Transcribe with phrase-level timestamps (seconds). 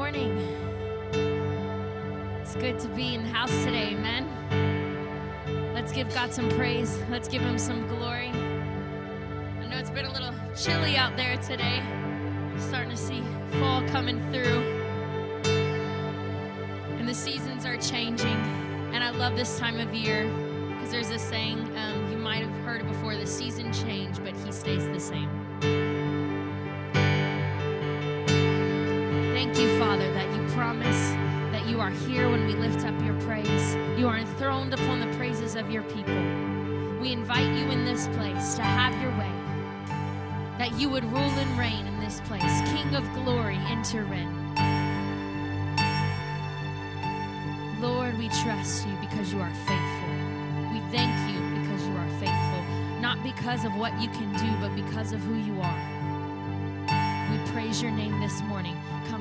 [0.00, 0.38] Morning.
[2.40, 4.24] It's good to be in the house today, amen.
[5.74, 6.98] Let's give God some praise.
[7.10, 8.28] Let's give Him some glory.
[8.30, 11.82] I know it's been a little chilly out there today.
[12.56, 13.22] Starting to see
[13.58, 14.62] fall coming through.
[16.98, 18.38] And the seasons are changing.
[18.94, 20.32] And I love this time of year
[20.70, 24.32] because there's a saying um, you might have heard it before the season change, but
[24.46, 25.39] He stays the same.
[31.80, 33.74] You are here when we lift up your praise.
[33.98, 36.22] You are enthroned upon the praises of your people.
[37.00, 39.32] We invite you in this place to have your way,
[40.58, 42.60] that you would rule and reign in this place.
[42.70, 44.28] King of glory, enter in.
[47.80, 50.12] Lord, we trust you because you are faithful.
[50.74, 52.62] We thank you because you are faithful,
[53.00, 56.00] not because of what you can do, but because of who you are.
[57.30, 58.76] We praise your name this morning.
[59.08, 59.19] Come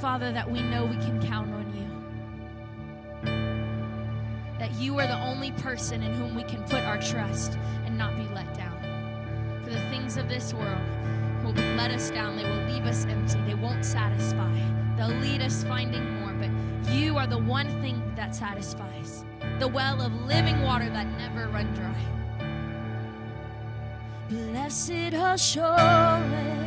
[0.00, 1.88] Father, that we know we can count on you.
[4.58, 8.16] That you are the only person in whom we can put our trust and not
[8.16, 8.78] be let down.
[9.64, 10.82] For the things of this world
[11.42, 14.52] will let us down, they will leave us empty, they won't satisfy.
[14.96, 16.50] They'll lead us finding more, but
[16.92, 19.24] you are the one thing that satisfies
[19.58, 21.94] the well of living water that never run dry.
[24.28, 26.65] Blessed assurance,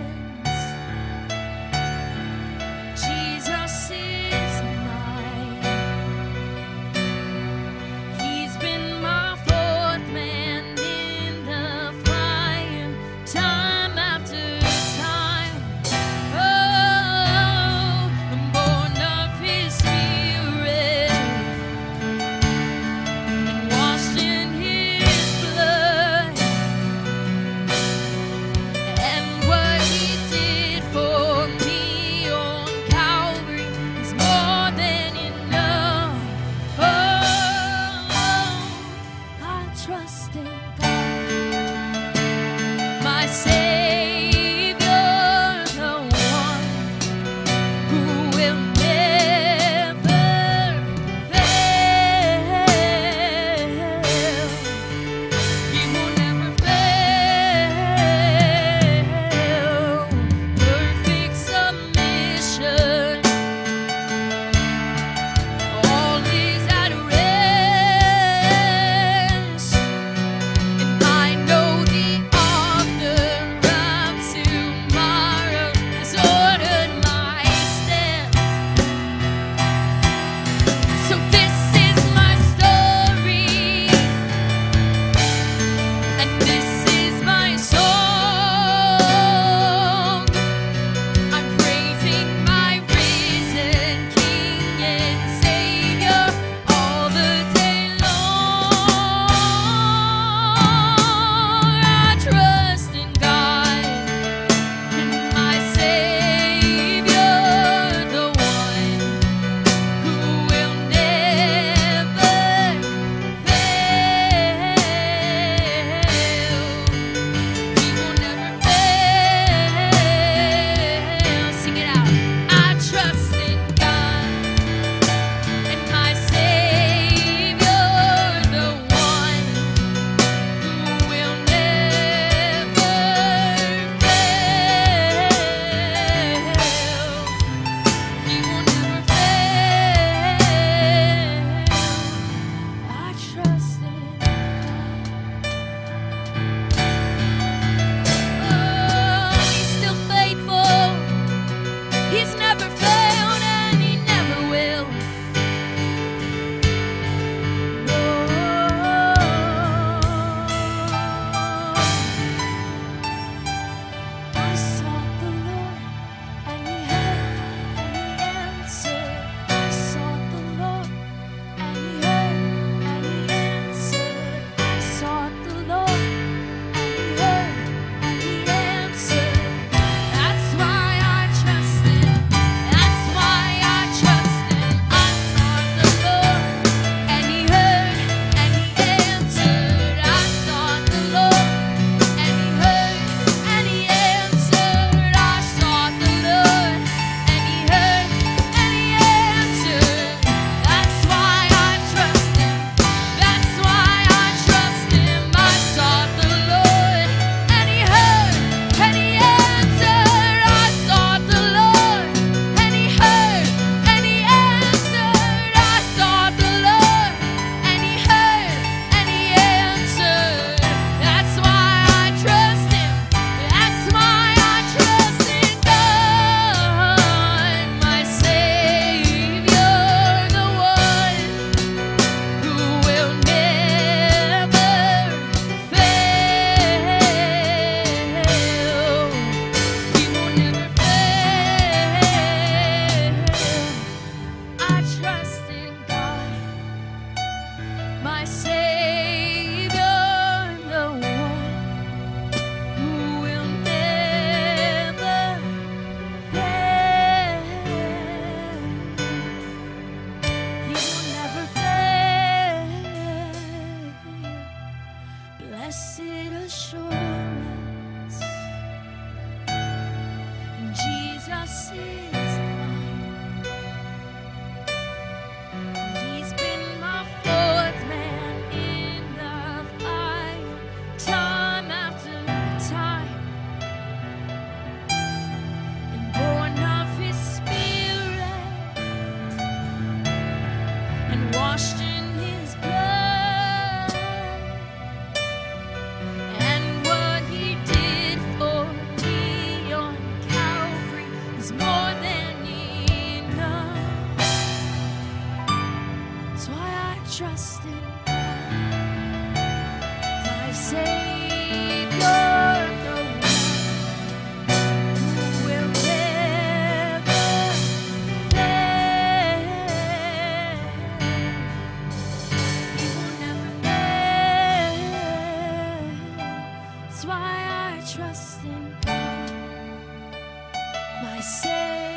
[331.21, 331.88] Savior,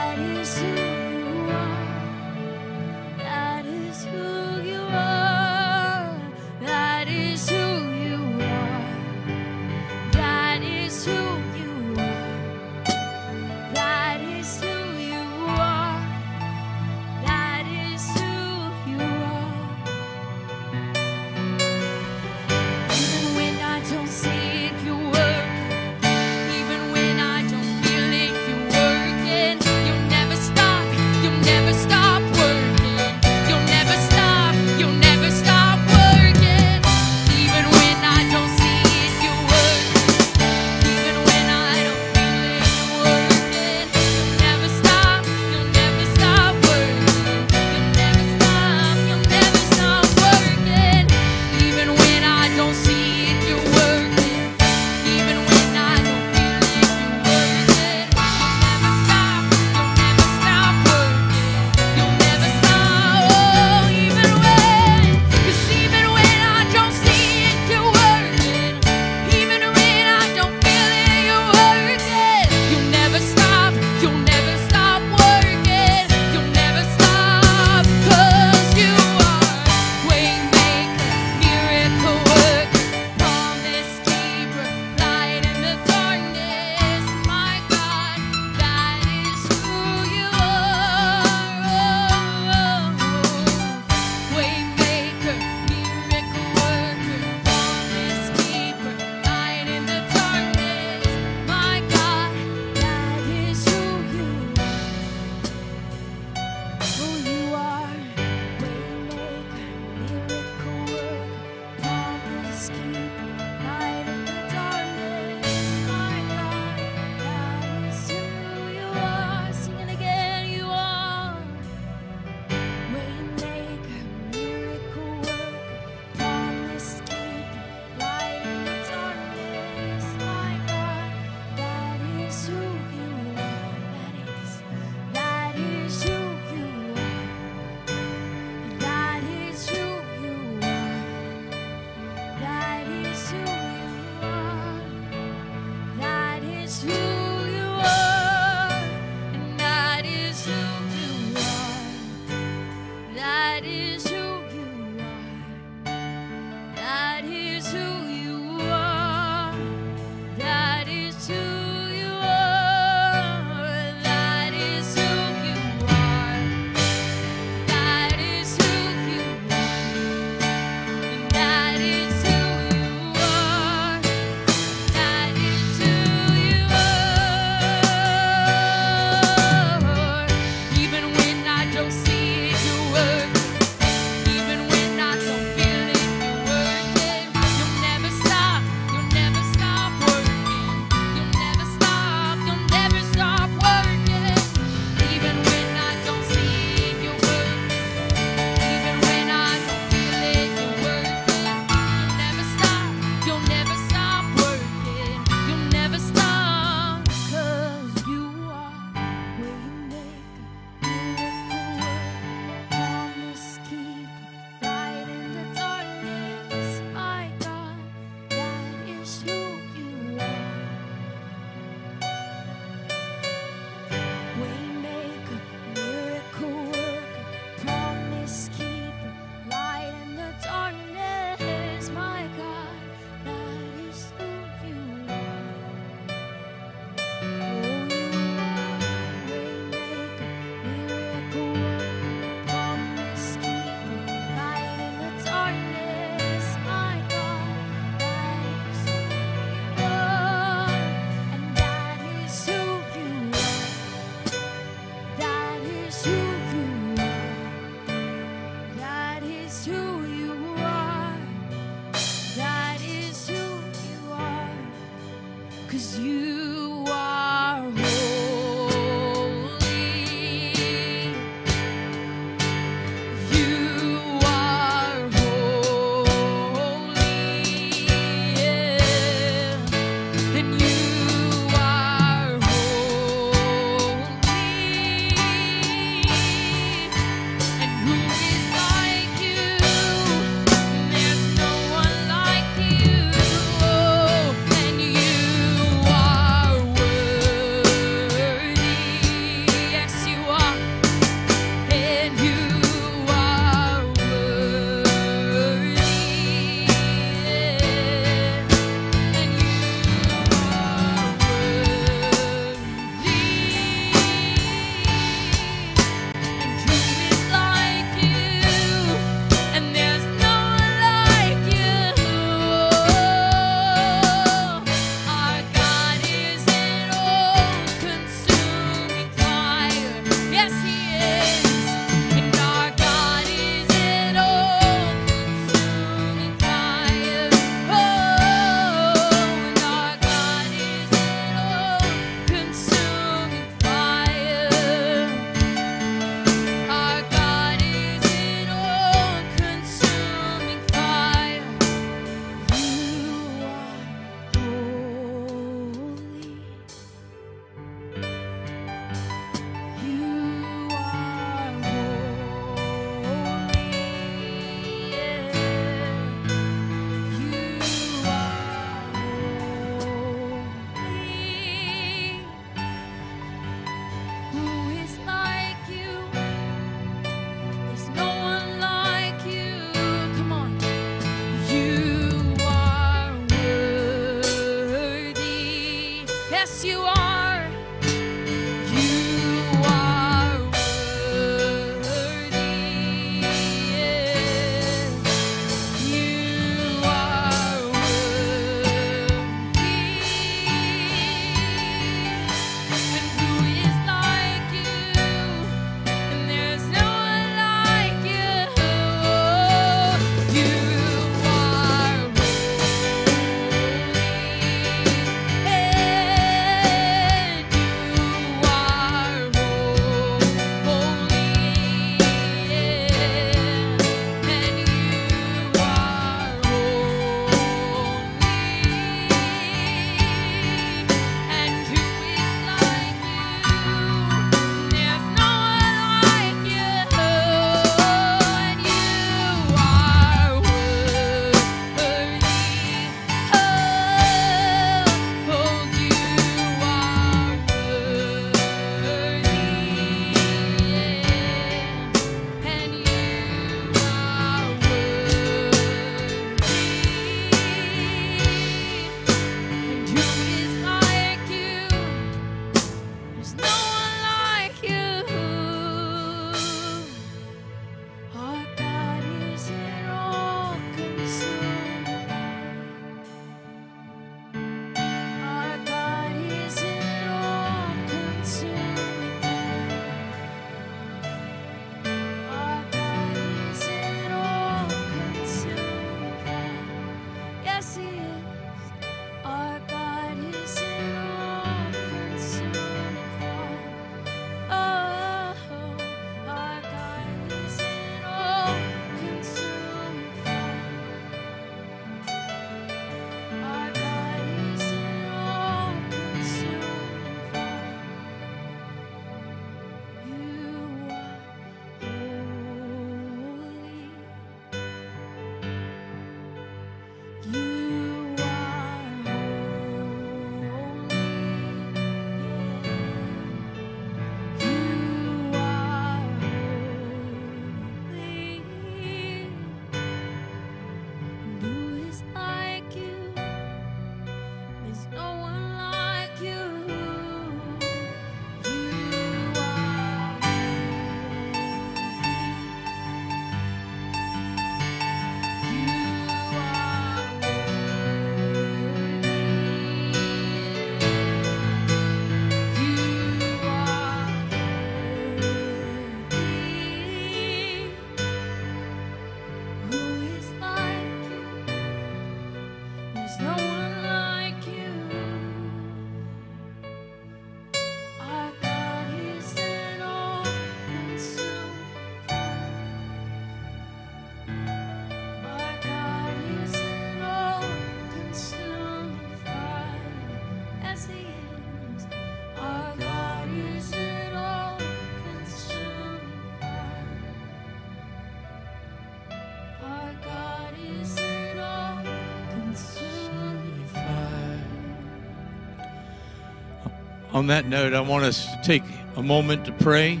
[597.18, 598.62] on that note, I want us to take
[598.94, 600.00] a moment to pray.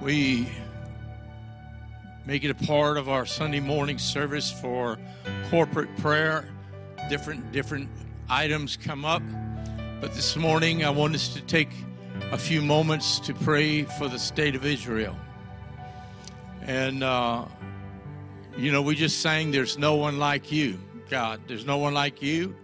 [0.00, 0.48] We
[2.24, 4.96] make it a part of our Sunday morning service for
[5.50, 6.48] corporate prayer.
[7.10, 7.90] Different different
[8.30, 9.22] items come up,
[10.00, 11.68] but this morning I want us to take
[12.32, 15.14] a few moments to pray for the state of Israel.
[16.62, 17.44] And uh,
[18.56, 21.42] you know, we just sang, "There's no one like you, God.
[21.46, 22.56] There's no one like you."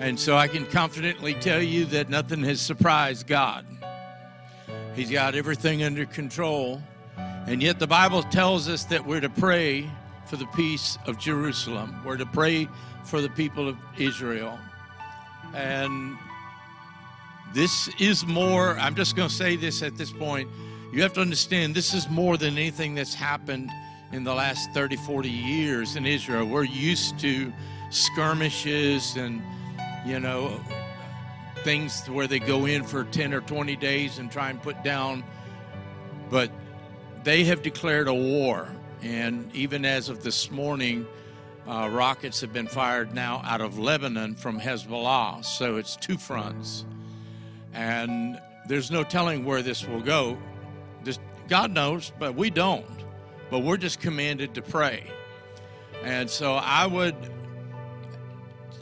[0.00, 3.66] And so I can confidently tell you that nothing has surprised God.
[4.96, 6.82] He's got everything under control.
[7.18, 9.90] And yet the Bible tells us that we're to pray
[10.24, 12.02] for the peace of Jerusalem.
[12.02, 12.66] We're to pray
[13.04, 14.58] for the people of Israel.
[15.54, 16.16] And
[17.52, 20.48] this is more, I'm just going to say this at this point.
[20.94, 23.70] You have to understand, this is more than anything that's happened
[24.12, 26.46] in the last 30, 40 years in Israel.
[26.46, 27.52] We're used to
[27.90, 29.42] skirmishes and
[30.04, 30.60] you know,
[31.62, 35.24] things where they go in for 10 or 20 days and try and put down.
[36.30, 36.50] But
[37.24, 38.68] they have declared a war.
[39.02, 41.06] And even as of this morning,
[41.66, 45.44] uh, rockets have been fired now out of Lebanon from Hezbollah.
[45.44, 46.84] So it's two fronts.
[47.72, 50.38] And there's no telling where this will go.
[51.04, 52.86] Just, God knows, but we don't.
[53.50, 55.04] But we're just commanded to pray.
[56.02, 57.14] And so I would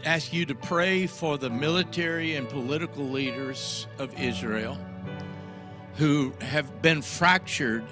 [0.04, 4.78] ask you to pray for the military and political leaders of Israel
[5.96, 7.84] who have been fractured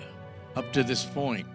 [0.55, 1.47] up to this point,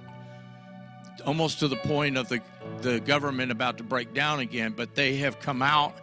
[1.26, 2.42] almost to the point of the,
[2.82, 5.96] the government about to break down again, but they have come out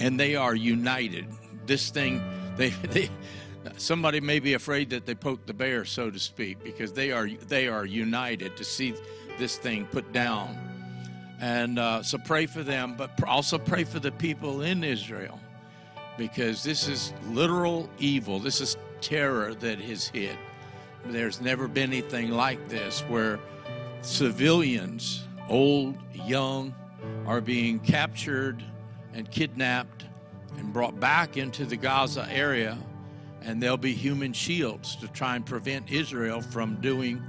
[0.00, 1.26] and they are united.
[1.66, 2.22] This thing,
[2.56, 3.08] they, they
[3.76, 7.28] somebody may be afraid that they poked the bear, so to speak, because they are
[7.28, 8.94] they are united to see
[9.38, 10.58] this thing put down.
[11.40, 15.40] And uh, so pray for them, but also pray for the people in Israel
[16.18, 18.38] because this is literal evil.
[18.38, 20.36] This is terror that has hit.
[21.06, 23.40] There's never been anything like this where
[24.02, 26.74] civilians, old, young,
[27.26, 28.62] are being captured
[29.14, 30.04] and kidnapped
[30.58, 32.76] and brought back into the Gaza area,
[33.40, 37.22] and there'll be human shields to try and prevent Israel from doing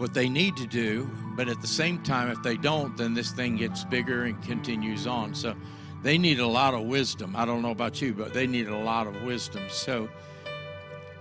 [0.00, 1.08] what they need to do
[1.40, 5.06] but at the same time, if they don't, then this thing gets bigger and continues
[5.06, 5.34] on.
[5.34, 5.56] So
[6.02, 7.34] they need a lot of wisdom.
[7.34, 9.62] I don't know about you, but they need a lot of wisdom.
[9.70, 10.06] So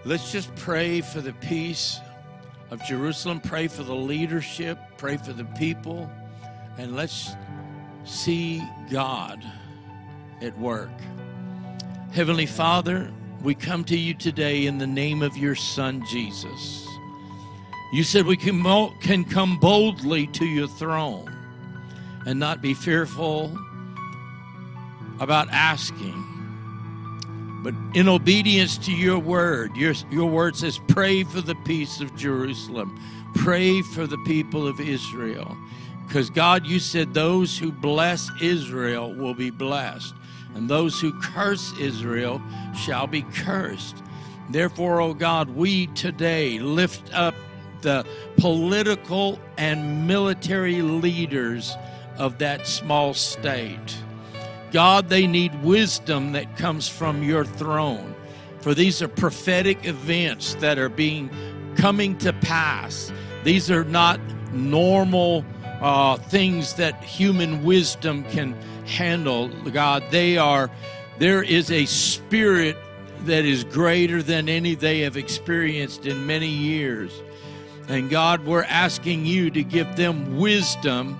[0.03, 1.99] let's just pray for the peace
[2.69, 6.11] of Jerusalem, pray for the leadership, pray for the people,
[6.77, 7.29] and let's
[8.03, 8.61] see
[8.91, 9.41] God
[10.41, 10.91] at work.
[12.11, 13.09] Heavenly Father,
[13.41, 16.88] we come to you today in the name of your Son, Jesus.
[17.91, 18.63] You said we can,
[18.99, 21.35] can come boldly to your throne
[22.25, 23.57] and not be fearful
[25.19, 26.25] about asking.
[27.63, 32.15] But in obedience to your word, your, your word says, pray for the peace of
[32.15, 32.99] Jerusalem,
[33.35, 35.57] pray for the people of Israel.
[36.07, 40.13] Because God, you said those who bless Israel will be blessed,
[40.55, 42.41] and those who curse Israel
[42.75, 43.97] shall be cursed.
[44.49, 47.35] Therefore, O oh God, we today lift up
[47.81, 48.05] the
[48.37, 51.75] political and military leaders
[52.17, 53.97] of that small state.
[54.71, 58.13] God, they need wisdom that comes from your throne.
[58.61, 61.29] For these are prophetic events that are being
[61.75, 63.11] coming to pass.
[63.43, 64.19] These are not
[64.51, 65.45] normal
[65.81, 68.55] uh, things that human wisdom can
[68.85, 69.47] handle.
[69.71, 70.69] God, they are.
[71.19, 72.75] There is a spirit
[73.25, 77.11] that is greater than any they have experienced in many years.
[77.89, 81.19] And God, we're asking you to give them wisdom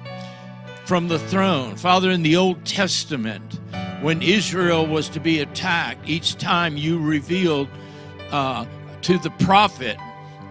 [0.85, 1.75] from the throne.
[1.75, 3.59] Father, in the Old Testament,
[4.01, 7.67] when Israel was to be attacked, each time you revealed
[8.29, 8.67] uh,
[9.01, 9.97] to the prophet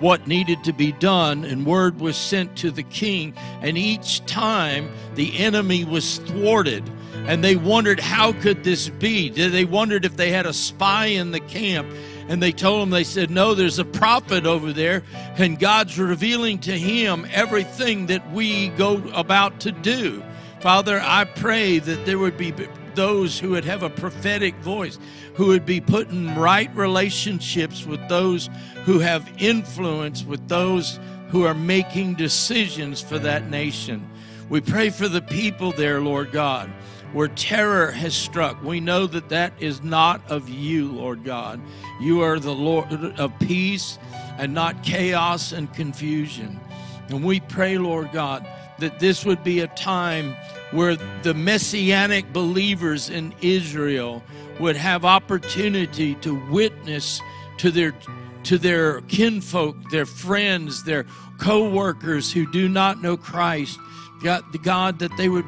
[0.01, 3.33] what needed to be done, and word was sent to the king.
[3.63, 6.89] And each time the enemy was thwarted,
[7.27, 9.29] and they wondered how could this be?
[9.29, 11.89] They wondered if they had a spy in the camp
[12.29, 15.03] and they told him, they said, No, there's a prophet over there,
[15.37, 20.23] and God's revealing to him everything that we go about to do.
[20.61, 22.53] Father, I pray that there would be
[22.95, 24.99] those who would have a prophetic voice,
[25.35, 28.51] who would be put in right relationships with those
[28.85, 30.99] who have influence, with those
[31.31, 34.09] who are making decisions for that nation.
[34.49, 36.71] We pray for the people there, Lord God
[37.13, 38.63] where terror has struck.
[38.63, 41.61] We know that that is not of you, Lord God.
[42.01, 43.99] You are the Lord of peace
[44.39, 46.61] and not chaos and confusion.
[47.09, 48.47] And we pray, Lord God,
[48.79, 50.37] that this would be a time
[50.71, 54.23] where the messianic believers in Israel
[54.61, 57.21] would have opportunity to witness
[57.59, 57.95] to their
[58.45, 61.05] to their kinfolk, their friends, their
[61.39, 63.79] co-workers who do not know Christ.
[64.23, 65.45] God, God that they would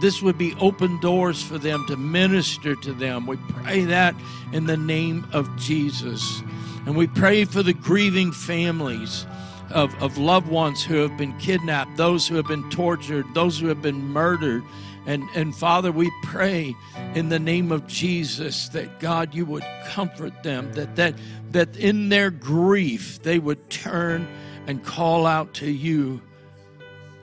[0.00, 3.26] this would be open doors for them to minister to them.
[3.26, 4.14] We pray that
[4.52, 6.42] in the name of Jesus.
[6.86, 9.26] And we pray for the grieving families
[9.70, 13.66] of, of loved ones who have been kidnapped, those who have been tortured, those who
[13.68, 14.62] have been murdered.
[15.06, 16.74] And, and Father, we pray
[17.14, 21.14] in the name of Jesus that God, you would comfort them, that, that,
[21.52, 24.26] that in their grief they would turn
[24.66, 26.20] and call out to you,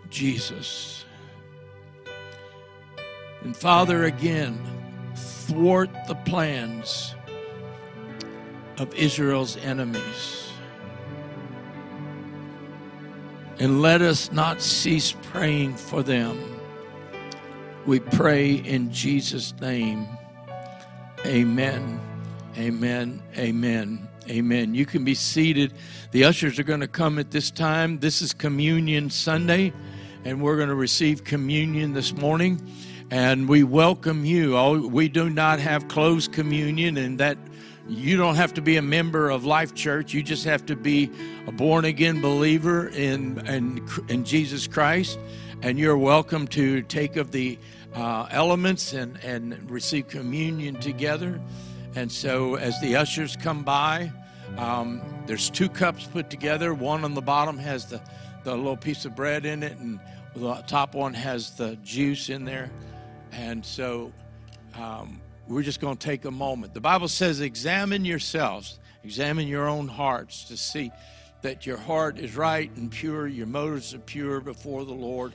[0.09, 1.02] Jesus.
[3.43, 4.59] And Father, again,
[5.15, 7.13] thwart the plans
[8.77, 10.51] of Israel's enemies.
[13.59, 16.39] And let us not cease praying for them.
[17.85, 20.07] We pray in Jesus' name.
[21.25, 21.99] Amen.
[22.57, 23.21] Amen.
[23.37, 24.07] Amen.
[24.29, 24.73] Amen.
[24.73, 25.73] You can be seated.
[26.11, 27.99] The ushers are going to come at this time.
[27.99, 29.73] This is Communion Sunday,
[30.23, 32.61] and we're going to receive communion this morning.
[33.11, 34.87] And we welcome you.
[34.87, 37.37] We do not have closed communion, and that
[37.87, 40.13] you don't have to be a member of Life Church.
[40.13, 41.11] You just have to be
[41.47, 45.19] a born again believer in, in, in Jesus Christ.
[45.61, 47.59] And you're welcome to take of the
[47.93, 51.39] uh, elements and, and receive communion together.
[51.95, 54.11] And so, as the ushers come by,
[54.57, 56.73] um, there's two cups put together.
[56.73, 58.01] One on the bottom has the,
[58.43, 59.99] the little piece of bread in it, and
[60.35, 62.71] the top one has the juice in there.
[63.33, 64.13] And so,
[64.75, 66.73] um, we're just going to take a moment.
[66.73, 70.91] The Bible says, examine yourselves, examine your own hearts to see
[71.41, 75.33] that your heart is right and pure, your motives are pure before the Lord.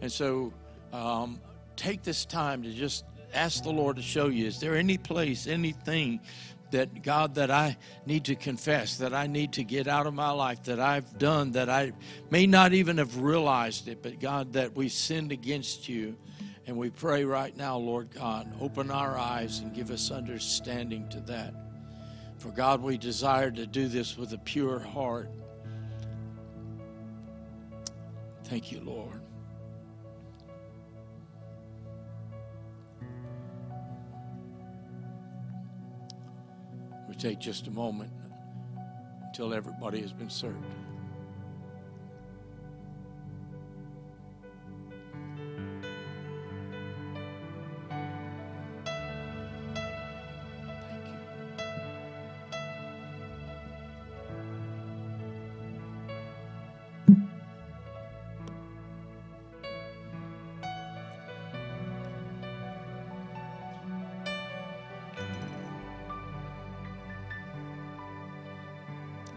[0.00, 0.52] And so
[0.92, 1.38] um,
[1.76, 5.46] take this time to just ask the Lord to show you is there any place,
[5.46, 6.20] anything
[6.70, 7.76] that God that I
[8.06, 11.52] need to confess, that I need to get out of my life, that I've done,
[11.52, 11.92] that I
[12.30, 16.16] may not even have realized it, but God, that we sinned against you.
[16.70, 21.18] And we pray right now, Lord God, open our eyes and give us understanding to
[21.22, 21.52] that.
[22.38, 25.28] For God, we desire to do this with a pure heart.
[28.44, 29.20] Thank you, Lord.
[37.08, 38.12] We take just a moment
[39.26, 40.64] until everybody has been served.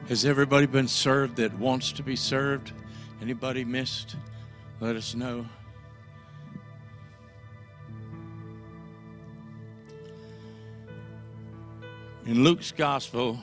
[0.10, 2.74] Has everybody been served that wants to be served?
[3.22, 4.18] Anybody missed?
[4.82, 5.46] Let us know.
[12.26, 13.40] In Luke's Gospel,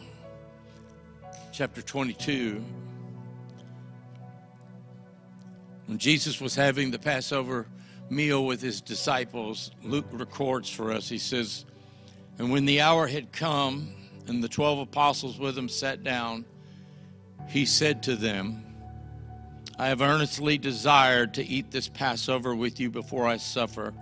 [1.51, 2.63] chapter 22,
[5.87, 7.67] when Jesus was having the Passover
[8.11, 11.65] meal with his disciples, Luke records for us, he says,
[12.39, 13.95] And when the hour had come,
[14.31, 16.45] and the 12 apostles with him sat down,
[17.49, 18.65] he said to them,
[19.77, 23.93] I have earnestly desired to eat this Passover with you before I suffer.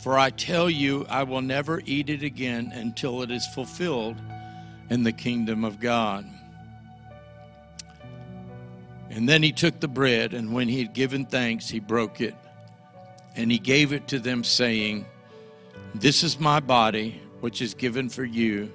[0.00, 4.16] For I tell you, I will never eat it again until it is fulfilled
[4.90, 6.26] in the kingdom of God.
[9.08, 12.34] And then he took the bread, and when he had given thanks, he broke it.
[13.36, 15.06] And he gave it to them, saying,
[15.94, 18.70] This is my body, which is given for you.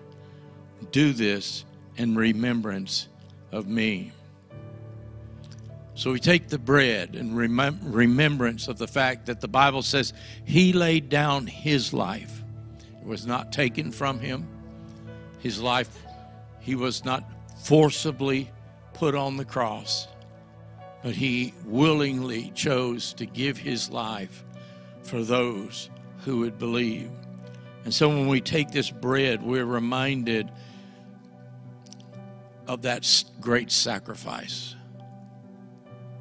[0.90, 1.66] Do this
[1.98, 3.08] in remembrance
[3.52, 4.12] of me.
[5.94, 10.14] So we take the bread in remem- remembrance of the fact that the Bible says
[10.46, 12.42] he laid down his life.
[13.00, 14.48] It was not taken from him.
[15.40, 15.96] His life,
[16.60, 17.24] he was not
[17.64, 18.50] forcibly
[18.94, 20.08] put on the cross,
[21.04, 24.44] but he willingly chose to give his life
[25.04, 25.90] for those
[26.26, 27.12] who would believe.
[27.84, 30.52] And so when we take this bread, we're reminded
[32.68, 34.76] of that great sacrifice.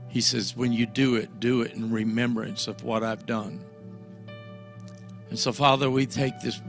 [0.09, 3.65] He says, When you do it, do it in remembrance of what I've done.
[5.31, 6.61] And so, Father, we take this,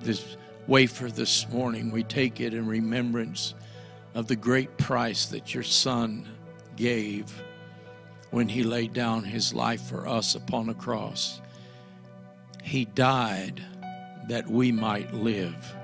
[0.00, 3.54] this wafer this morning, we take it in remembrance
[4.14, 6.28] of the great price that your Son
[6.76, 7.42] gave
[8.30, 11.40] when he laid down his life for us upon the cross.
[12.62, 13.62] He died
[14.28, 15.74] that we might live.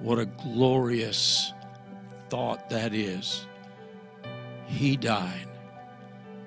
[0.00, 1.52] What a glorious
[2.30, 3.46] thought that is.
[4.66, 5.48] He died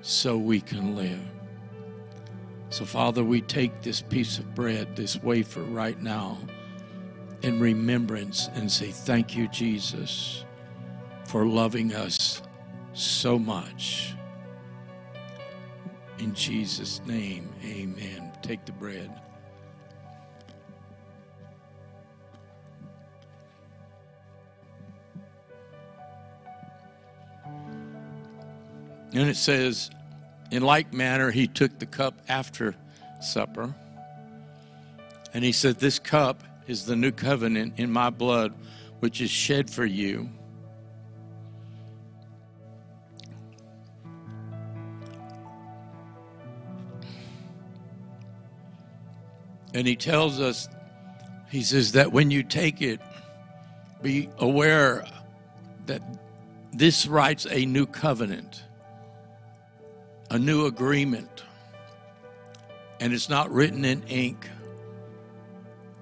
[0.01, 1.19] so we can live.
[2.69, 6.37] So, Father, we take this piece of bread, this wafer right now,
[7.41, 10.45] in remembrance and say, Thank you, Jesus,
[11.25, 12.41] for loving us
[12.93, 14.13] so much.
[16.19, 18.31] In Jesus' name, amen.
[18.41, 19.11] Take the bread.
[29.13, 29.91] And it says,
[30.51, 32.75] in like manner, he took the cup after
[33.21, 33.73] supper.
[35.33, 38.53] And he said, This cup is the new covenant in my blood,
[38.99, 40.29] which is shed for you.
[49.73, 50.67] And he tells us,
[51.49, 52.99] he says that when you take it,
[54.01, 55.05] be aware
[55.85, 56.01] that
[56.73, 58.63] this writes a new covenant
[60.31, 61.43] a new agreement.
[63.01, 64.49] And it's not written in ink,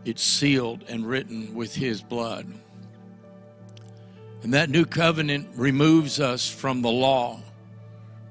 [0.05, 2.47] it's sealed and written with His blood.
[4.43, 7.41] And that new covenant removes us from the law,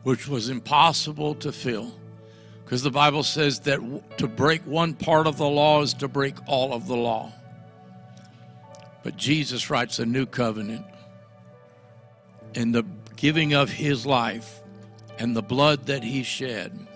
[0.04, 1.92] which was impossible to fill.
[2.64, 3.80] Because the Bible says that
[4.18, 7.32] to break one part of the law is to break all of the law.
[9.02, 10.86] But Jesus writes a new covenant.
[12.54, 12.84] In the
[13.16, 14.62] giving of his life,
[15.18, 16.86] and the blood that he shed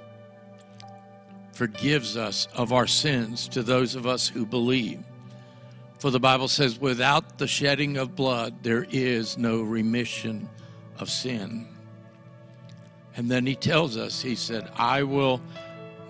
[1.52, 5.02] forgives us of our sins to those of us who believe.
[5.98, 10.48] For the Bible says, without the shedding of blood, there is no remission
[10.98, 11.68] of sin.
[13.16, 15.40] And then he tells us, he said, I will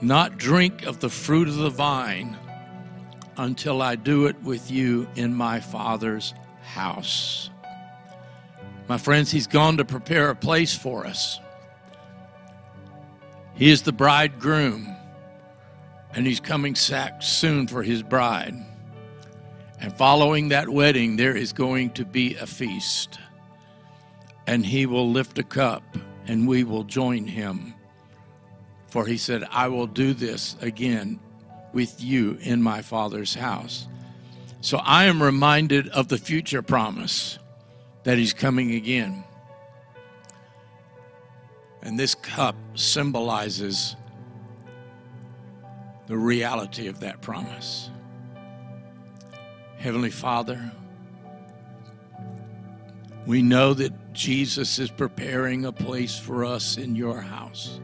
[0.00, 2.36] not drink of the fruit of the vine
[3.36, 7.50] until I do it with you in my Father's house.
[8.88, 11.40] My friends, he's gone to prepare a place for us.
[13.54, 14.88] He is the bridegroom,
[16.14, 18.54] and he's coming soon for his bride.
[19.80, 23.18] And following that wedding, there is going to be a feast.
[24.46, 25.82] And he will lift a cup,
[26.26, 27.74] and we will join him.
[28.88, 31.18] For he said, I will do this again
[31.72, 33.88] with you in my Father's house.
[34.60, 37.38] So I am reminded of the future promise
[38.04, 39.24] that he's coming again.
[41.82, 43.96] And this cup symbolizes
[46.06, 47.90] the reality of that promise.
[49.78, 50.70] Heavenly Father,
[53.26, 57.80] we know that Jesus is preparing a place for us in your house.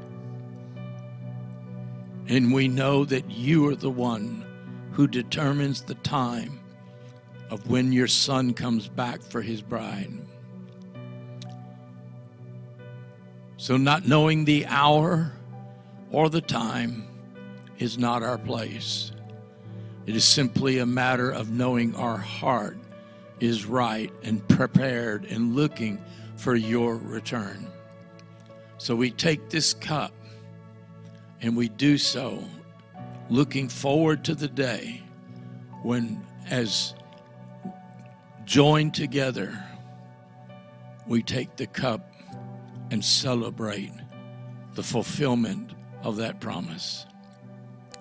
[2.29, 4.45] And we know that you are the one
[4.93, 6.61] who determines the time
[7.51, 10.13] of when your son comes back for his bride.
[13.61, 15.33] So, not knowing the hour
[16.13, 17.09] or the time
[17.79, 19.11] is not our place.
[20.07, 22.79] It is simply a matter of knowing our heart
[23.41, 26.01] is right and prepared and looking
[26.37, 27.67] for your return.
[28.79, 30.13] So we take this cup
[31.43, 32.45] and we do so
[33.29, 35.03] looking forward to the day
[35.83, 36.95] when, as
[38.45, 39.65] joined together,
[41.09, 42.13] we take the cup
[42.91, 43.93] and celebrate
[44.75, 45.73] the fulfillment
[46.03, 47.07] of that promise.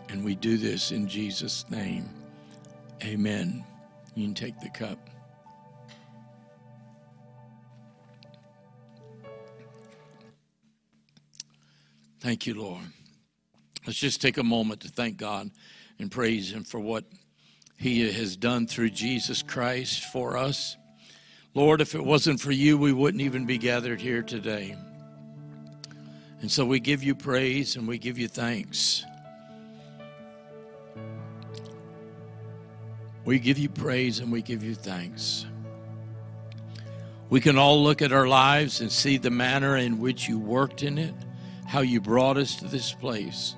[0.09, 2.09] And we do this in Jesus' name.
[3.03, 3.63] Amen.
[4.15, 5.09] You can take the cup.
[12.19, 12.83] Thank you, Lord.
[13.85, 15.49] Let's just take a moment to thank God
[15.99, 17.05] and praise Him for what
[17.77, 20.75] He has done through Jesus Christ for us.
[21.57, 24.75] Lord, if it wasn't for you, we wouldn't even be gathered here today.
[26.41, 29.03] And so we give you praise and we give you thanks.
[33.25, 35.47] We give you praise and we give you thanks.
[37.31, 40.83] We can all look at our lives and see the manner in which you worked
[40.83, 41.15] in it,
[41.65, 43.55] how you brought us to this place.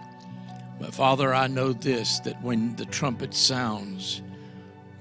[0.79, 4.21] But Father, I know this that when the trumpet sounds,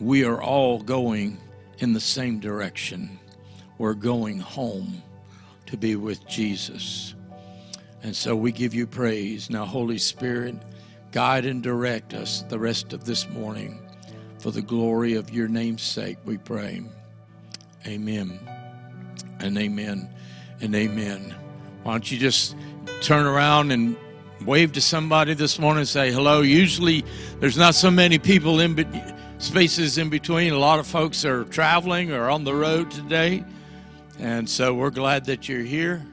[0.00, 1.38] we are all going
[1.78, 3.18] in the same direction.
[3.78, 5.02] We're going home
[5.66, 7.14] to be with Jesus.
[8.02, 9.50] And so we give you praise.
[9.50, 10.56] Now, Holy Spirit,
[11.12, 13.80] guide and direct us the rest of this morning.
[14.38, 16.82] For the glory of your name's sake, we pray.
[17.86, 18.38] Amen
[19.40, 20.08] and amen
[20.60, 21.34] and amen.
[21.82, 22.56] Why don't you just
[23.00, 23.96] turn around and
[24.44, 26.42] wave to somebody this morning and say hello?
[26.42, 27.04] Usually
[27.40, 28.86] there's not so many people in be-
[29.38, 30.52] spaces in between.
[30.52, 33.44] A lot of folks are traveling or on the road today.
[34.18, 36.04] And so we're glad that you're here.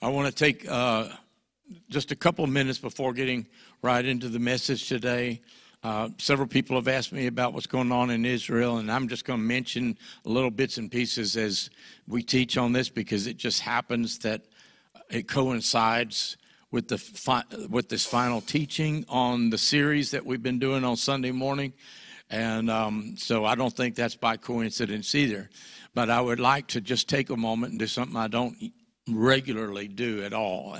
[0.00, 1.08] I want to take uh,
[1.88, 3.46] just a couple minutes before getting
[3.82, 5.40] right into the message today.
[5.84, 9.24] Uh, several people have asked me about what's going on in Israel, and I'm just
[9.24, 11.70] going to mention little bits and pieces as
[12.08, 14.42] we teach on this because it just happens that
[15.08, 16.36] it coincides
[16.72, 20.96] with the fi- with this final teaching on the series that we've been doing on
[20.96, 21.72] Sunday morning,
[22.28, 25.48] and um, so I don't think that's by coincidence either.
[25.94, 28.56] But I would like to just take a moment and do something I don't
[29.08, 30.76] regularly do at all,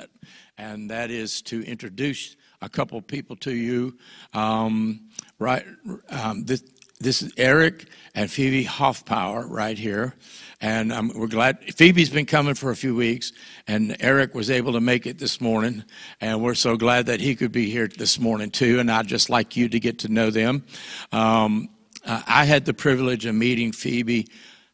[0.59, 3.97] and that is to introduce a couple people to you.
[4.35, 5.65] Um, right,
[6.11, 6.63] um, this,
[7.01, 10.15] this is Eric and Phoebe Hoffpauir right here.
[10.61, 13.33] And um, we're glad Phoebe's been coming for a few weeks,
[13.69, 15.85] and Eric was able to make it this morning.
[16.21, 18.81] And we're so glad that he could be here this morning, too.
[18.81, 20.65] And I'd just like you to get to know them.
[21.13, 21.69] Um,
[22.05, 24.29] I had the privilege of meeting Phoebe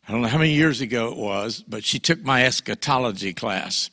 [0.06, 3.88] I don't know how many years ago it was, but she took my eschatology class.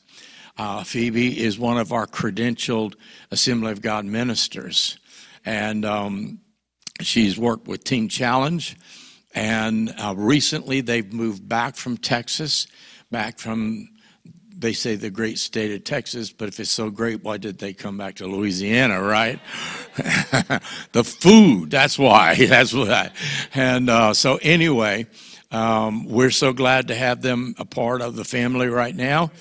[0.64, 2.94] Uh, Phoebe is one of our credentialed
[3.32, 4.96] Assembly of God ministers,
[5.44, 6.38] and um,
[7.00, 8.76] she's worked with Teen Challenge.
[9.34, 12.68] And uh, recently, they've moved back from Texas,
[13.10, 13.88] back from
[14.56, 17.72] they say the great state of Texas, but if it's so great, why did they
[17.72, 19.40] come back to Louisiana, right?
[20.92, 22.36] the food, that's why.
[22.46, 23.10] That's why.
[23.52, 25.06] And uh, so, anyway,
[25.50, 29.32] um, we're so glad to have them a part of the family right now.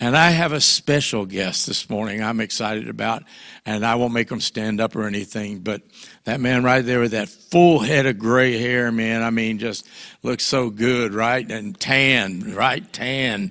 [0.00, 3.24] And I have a special guest this morning I'm excited about,
[3.66, 5.82] and I won't make him stand up or anything, but
[6.22, 9.88] that man right there with that full head of gray hair, man, I mean, just
[10.22, 11.50] looks so good, right?
[11.50, 12.90] And tan, right?
[12.92, 13.50] Tan.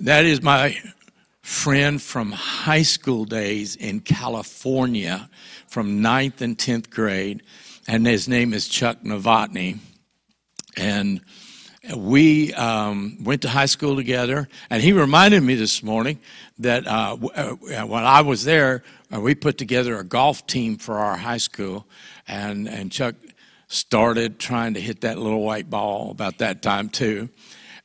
[0.00, 0.76] That is my
[1.40, 5.30] friend from high school days in California
[5.68, 7.42] from ninth and 10th grade,
[7.86, 9.78] and his name is Chuck Novotny.
[10.76, 11.20] And
[11.96, 16.20] we um, went to high school together, and he reminded me this morning
[16.58, 18.82] that uh, uh, when I was there,
[19.14, 21.86] uh, we put together a golf team for our high school,
[22.28, 23.14] and, and Chuck
[23.68, 27.30] started trying to hit that little white ball about that time too.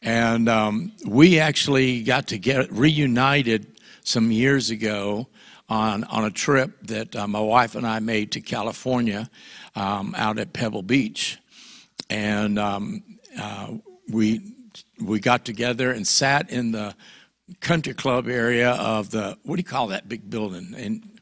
[0.02, 5.28] And um, we actually got to get reunited some years ago
[5.70, 9.30] on, on a trip that uh, my wife and I made to California
[9.76, 11.40] um, out at Pebble Beach
[12.10, 13.04] and um,
[13.40, 13.74] uh,
[14.10, 14.56] we
[15.02, 16.96] we got together and sat in the
[17.60, 20.74] country club area of the what do you call that big building?
[20.78, 21.20] And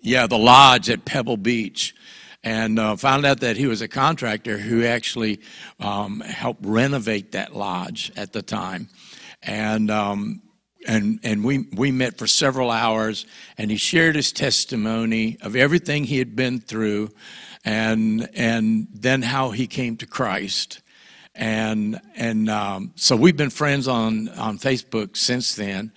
[0.00, 1.94] yeah the lodge at pebble beach.
[2.44, 5.40] And uh, found out that he was a contractor who actually
[5.80, 8.88] um, helped renovate that lodge at the time.
[9.42, 10.42] And um,
[10.86, 13.26] and and we we met for several hours
[13.58, 17.10] and he shared his testimony of everything he had been through
[17.66, 20.80] and and then how he came to Christ,
[21.34, 25.92] and and um, so we've been friends on on Facebook since then.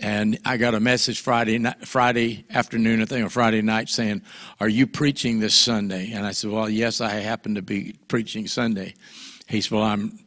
[0.00, 4.22] And I got a message Friday Friday afternoon, I think, or Friday night, saying,
[4.60, 8.46] "Are you preaching this Sunday?" And I said, "Well, yes, I happen to be preaching
[8.46, 8.94] Sunday."
[9.48, 10.20] He said, "Well, I'm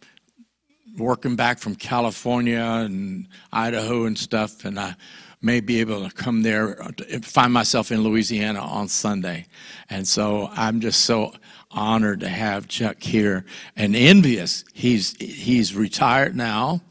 [0.98, 4.96] working back from California and Idaho and stuff, and I
[5.42, 6.92] may be able to come there, uh,
[7.24, 9.48] find myself in Louisiana on Sunday.
[9.90, 11.34] And so I'm just so
[11.72, 14.64] honored to have Chuck here and envious.
[14.74, 16.82] He's, he's retired now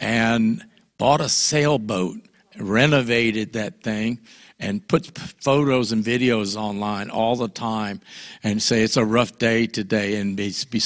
[0.00, 0.64] and
[0.98, 2.18] bought a sailboat,
[2.58, 4.18] renovated that thing,
[4.58, 8.00] and puts photos and videos online all the time
[8.42, 10.80] and say it's a rough day today and be, be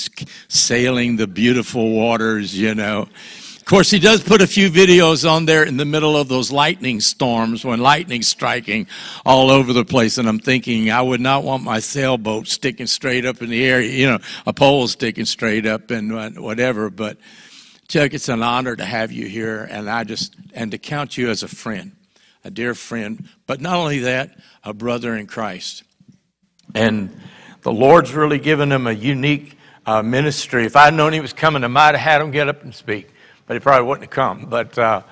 [0.49, 3.07] sailing the beautiful waters, you know
[3.61, 6.51] Of course, he does put a few videos on there in the middle of those
[6.51, 8.89] lightning storms when lightning's striking
[9.25, 10.19] all over the place.
[10.19, 13.81] And I'm thinking, I would not want my sailboat sticking straight up in the air,
[13.81, 16.91] you know, a pole sticking straight up and whatever.
[16.91, 17.19] But
[17.87, 21.29] Chuck, it's an honor to have you here, and I just and to count you
[21.29, 21.93] as a friend,
[22.45, 23.29] a dear friend.
[23.47, 25.83] But not only that, a brother in Christ.
[26.75, 27.19] And
[27.63, 30.65] the Lord's really given him a unique uh, ministry.
[30.65, 33.11] If I'd known he was coming, I might have had him get up and speak
[33.51, 34.47] but he probably wouldn't have come.
[34.49, 35.03] But uh,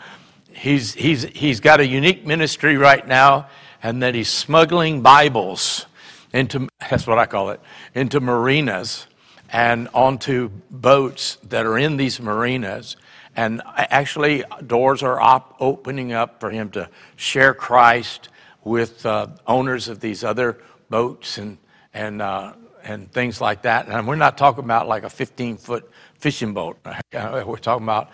[0.52, 3.48] he's, he's, he's got a unique ministry right now,
[3.82, 5.86] and that he's smuggling Bibles
[6.32, 7.60] into, that's what I call it,
[7.96, 9.08] into marinas
[9.50, 12.96] and onto boats that are in these marinas.
[13.38, 18.30] And actually, doors are op- opening up for him to share Christ
[18.64, 20.58] with uh, owners of these other
[20.90, 21.56] boats and,
[21.94, 23.86] and, uh, and things like that.
[23.86, 26.78] And we're not talking about like a 15 foot fishing boat,
[27.12, 28.10] we're talking about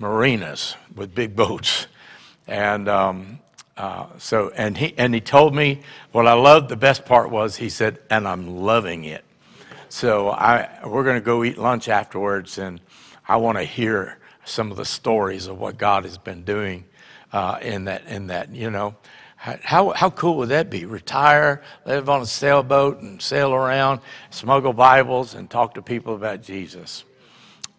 [0.00, 1.86] marinas with big boats.
[2.48, 3.38] And um,
[3.76, 7.54] uh, so, and he, and he told me what I loved, the best part was
[7.54, 9.24] he said, and I'm loving it.
[9.88, 12.80] So I, we're going to go eat lunch afterwards, and
[13.28, 16.84] I want to hear some of the stories of what God has been doing
[17.32, 18.94] uh, in that, in that, you know.
[19.36, 20.86] How, how cool would that be?
[20.86, 26.40] Retire, live on a sailboat and sail around, smuggle Bibles, and talk to people about
[26.40, 27.04] Jesus.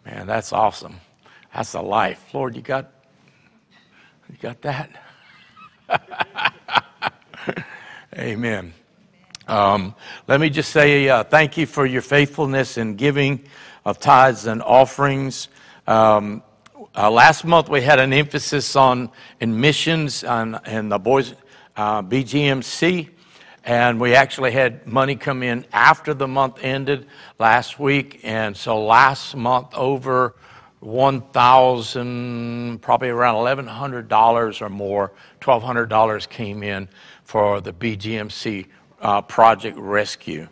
[0.06, 0.98] Man, that's awesome.
[1.56, 2.24] That's a life.
[2.36, 2.92] Lord, you got,
[4.30, 4.92] you got that?
[8.16, 8.72] Amen.
[9.48, 9.96] Um,
[10.28, 13.44] let me just say uh, thank you for your faithfulness in giving
[13.86, 15.48] of tithes and offerings.
[15.88, 16.44] Um,
[16.98, 19.10] uh, last month we had an emphasis on
[19.42, 21.36] in missions and, and the boys
[21.76, 23.10] uh, BGMC,
[23.66, 28.82] and we actually had money come in after the month ended last week, and so
[28.82, 30.36] last month over
[30.80, 36.88] one thousand, probably around eleven hundred dollars or more, twelve hundred dollars came in
[37.26, 38.68] for the BGMC
[39.02, 40.48] uh, Project Rescue,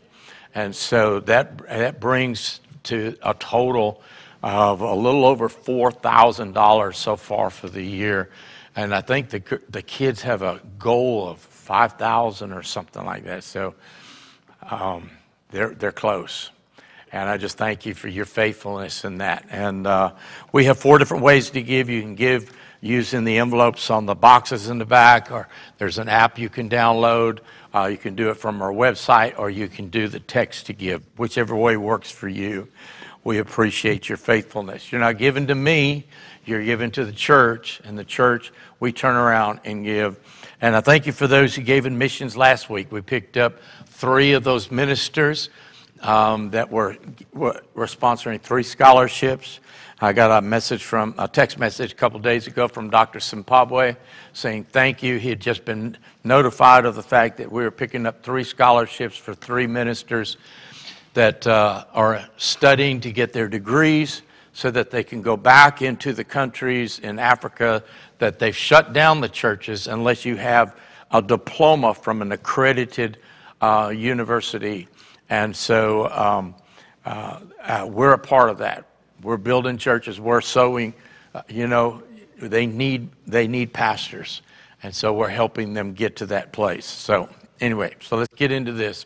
[0.53, 4.01] and so that that brings to a total
[4.43, 8.29] of a little over four thousand dollars so far for the year,
[8.75, 13.23] and I think the the kids have a goal of five thousand or something like
[13.23, 13.43] that.
[13.43, 13.73] So
[14.69, 15.09] um,
[15.49, 16.51] they're they're close.
[17.11, 19.45] And I just thank you for your faithfulness in that.
[19.51, 20.13] And uh,
[20.51, 21.87] we have four different ways to give.
[21.87, 26.09] You can give using the envelopes on the boxes in the back, or there's an
[26.09, 27.39] app you can download.
[27.73, 30.73] Uh, you can do it from our website, or you can do the text to
[30.73, 32.67] give, whichever way works for you.
[33.23, 34.91] We appreciate your faithfulness.
[34.91, 36.05] You're not given to me,
[36.45, 40.19] you're given to the church, and the church, we turn around and give.
[40.59, 42.91] And I thank you for those who gave in missions last week.
[42.91, 45.49] We picked up three of those ministers
[46.01, 46.97] um, that were,
[47.31, 49.61] were, were sponsoring three scholarships.
[50.01, 53.21] I got a message from a text message a couple days ago from Dr.
[53.21, 53.95] Zimbabwe
[54.33, 55.17] saying thank you.
[55.17, 59.15] He had just been notified of the fact that we were picking up three scholarships
[59.15, 60.35] for three ministers
[61.13, 64.21] that uh, are studying to get their degrees
[64.53, 67.83] so that they can go back into the countries in Africa
[68.19, 70.75] that they've shut down the churches unless you have
[71.11, 73.17] a diploma from an accredited
[73.61, 74.87] uh, university
[75.29, 76.55] and so um,
[77.05, 78.85] uh, uh, we're a part of that.
[79.21, 80.19] We're building churches.
[80.19, 80.93] We're sowing.
[81.33, 82.03] Uh, you know,
[82.37, 84.41] they need they need pastors,
[84.83, 86.85] and so we're helping them get to that place.
[86.85, 89.05] So anyway, so let's get into this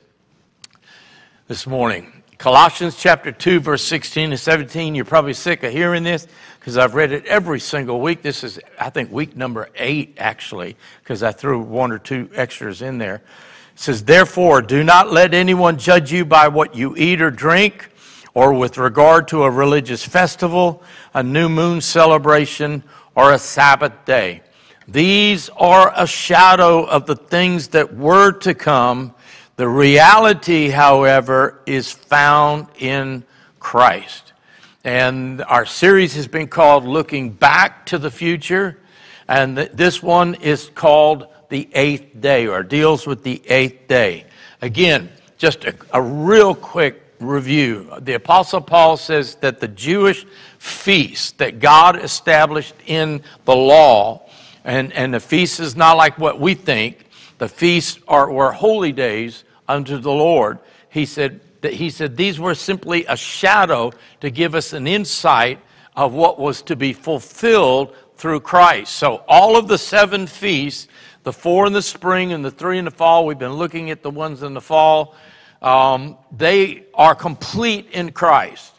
[1.48, 2.12] this morning.
[2.38, 4.96] Colossians chapter 2, verse 16 to 17.
[4.96, 6.28] You're probably sick of hearing this
[6.60, 8.22] because I've read it every single week.
[8.22, 12.82] This is, I think, week number eight, actually, because I threw one or two extras
[12.82, 13.16] in there.
[13.74, 17.92] It says, Therefore, do not let anyone judge you by what you eat or drink,
[18.34, 20.84] or with regard to a religious festival,
[21.14, 22.84] a new moon celebration,
[23.16, 24.42] or a Sabbath day.
[24.86, 29.14] These are a shadow of the things that were to come.
[29.58, 33.24] The reality, however, is found in
[33.60, 34.34] Christ.
[34.84, 38.78] And our series has been called Looking Back to the Future.
[39.28, 44.26] And this one is called the eighth day or deals with the eighth day.
[44.62, 47.92] Again, just a, a real quick review.
[48.00, 50.24] The Apostle Paul says that the Jewish
[50.60, 54.30] feast that God established in the law,
[54.64, 57.06] and, and the feast is not like what we think,
[57.40, 60.60] the feasts are, were holy days unto the Lord.
[60.90, 63.92] He said, that he said these were simply a shadow
[64.22, 65.60] to give us an insight
[65.96, 68.94] of what was to be fulfilled through Christ.
[68.94, 70.88] So all of the seven feasts
[71.28, 73.26] the four in the spring and the three in the fall.
[73.26, 75.14] We've been looking at the ones in the fall.
[75.62, 78.74] Um, they are complete in Christ,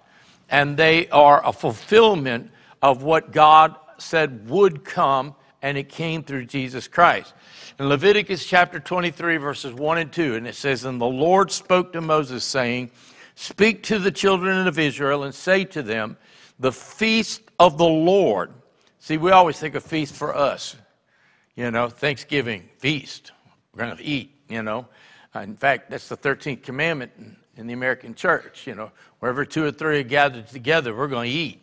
[0.48, 6.46] and they are a fulfillment of what God said would come, and it came through
[6.46, 7.34] Jesus Christ.
[7.78, 11.92] In Leviticus chapter 23, verses 1 and 2, and it says, And the Lord spoke
[11.92, 12.90] to Moses, saying,
[13.36, 16.16] Speak to the children of Israel and say to them,
[16.58, 18.50] The feast of the Lord.
[18.98, 20.74] See, we always think of feast for us.
[21.54, 23.30] You know, Thanksgiving feast.
[23.72, 24.88] We're going to eat, you know.
[25.32, 28.66] Uh, in fact, that's the 13th commandment in, in, the American church.
[28.66, 31.62] You know, wherever two or three are gathered together, we're going to eat,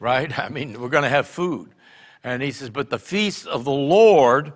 [0.00, 0.36] right?
[0.44, 1.70] I mean, we're going to have food.
[2.24, 4.52] And he says, But the feast of the Lord,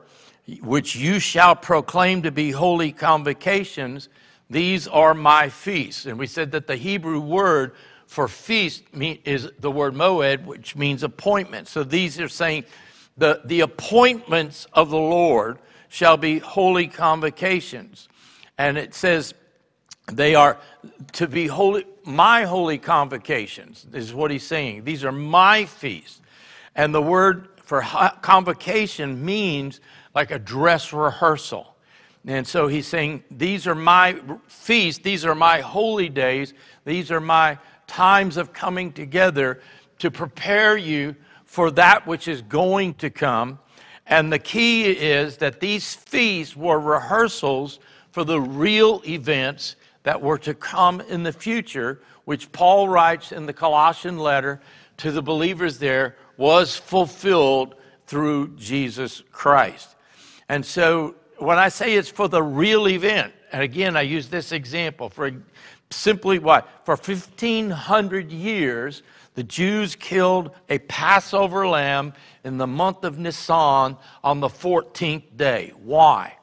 [0.62, 4.08] which you shall proclaim to be holy convocations,
[4.50, 6.06] these are my feasts.
[6.06, 7.74] And we said that the Hebrew word
[8.06, 11.68] for feast is the word moed, which means appointment.
[11.68, 12.64] So these are saying
[13.18, 15.58] the, the appointments of the Lord.
[15.88, 18.08] shall be holy convocations.
[18.56, 19.34] And it says
[20.10, 20.58] they are
[21.12, 24.84] to be holy, my holy convocations, is what he's saying.
[24.84, 26.20] These are my feasts.
[26.74, 27.82] And the word for
[28.22, 29.80] convocation means
[30.18, 31.76] like a dress rehearsal.
[32.26, 36.54] And so he's saying, These are my feasts, these are my holy days,
[36.84, 37.56] these are my
[37.86, 39.60] times of coming together
[40.00, 41.14] to prepare you
[41.44, 43.60] for that which is going to come.
[44.08, 47.78] And the key is that these feasts were rehearsals
[48.10, 53.46] for the real events that were to come in the future, which Paul writes in
[53.46, 54.60] the Colossian letter
[54.96, 57.76] to the believers there, was fulfilled
[58.08, 59.94] through Jesus Christ.
[60.48, 64.52] And so when I say it's for the real event, and again, I use this
[64.52, 65.30] example for
[65.90, 66.68] simply what?
[66.84, 69.02] For 1500 years,
[69.34, 72.12] the Jews killed a Passover lamb
[72.44, 75.72] in the month of Nisan on the 14th day.
[75.82, 76.36] Why?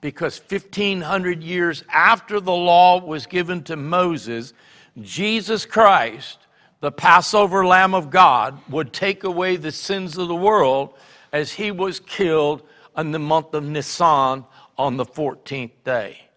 [0.00, 4.52] Because 1500 years after the law was given to Moses,
[5.00, 6.38] Jesus Christ,
[6.80, 10.94] the Passover lamb of God, would take away the sins of the world
[11.32, 12.62] as he was killed
[12.96, 14.44] in the month of Nisan
[14.78, 16.28] on the 14th day.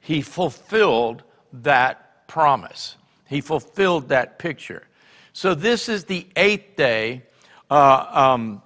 [0.00, 2.96] He fulfilled that promise,
[3.26, 4.86] he fulfilled that picture.
[5.32, 7.22] So this is the eighth day,
[7.68, 8.62] uh, um,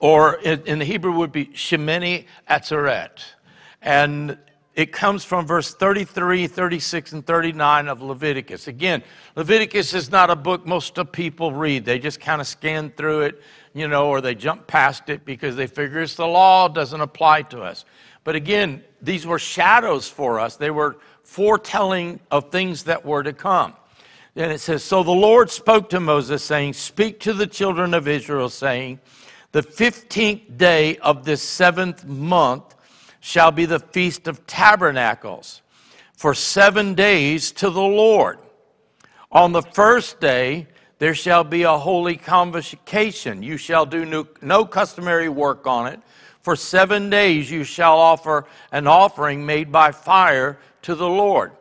[0.00, 3.22] or in, in, the Hebrew would be Shemini Atzeret.
[3.80, 4.36] And
[4.74, 8.66] it comes from verse 33, 36, and 39 of Leviticus.
[8.66, 9.02] Again,
[9.36, 11.84] Leviticus is not a book most of people read.
[11.84, 13.42] They just kind of scan through it,
[13.74, 17.42] you know, or they jump past it because they figure it's the law, doesn't apply
[17.42, 17.84] to us.
[18.22, 20.56] But again, these were shadows for us.
[20.56, 23.74] They were foretelling of things that were to come.
[24.36, 28.08] And it says, So the Lord spoke to Moses, saying, Speak to the children of
[28.08, 29.00] Israel, saying,
[29.52, 32.74] The fifteenth day of this seventh month
[33.20, 35.62] shall be the feast of tabernacles,
[36.16, 38.38] for seven days to the Lord.
[39.32, 40.68] On the first day,
[41.04, 43.42] there shall be a holy convocation.
[43.42, 46.00] You shall do no, customary work on it.
[46.40, 51.52] For seven days you shall offer an offering made by fire to the Lord.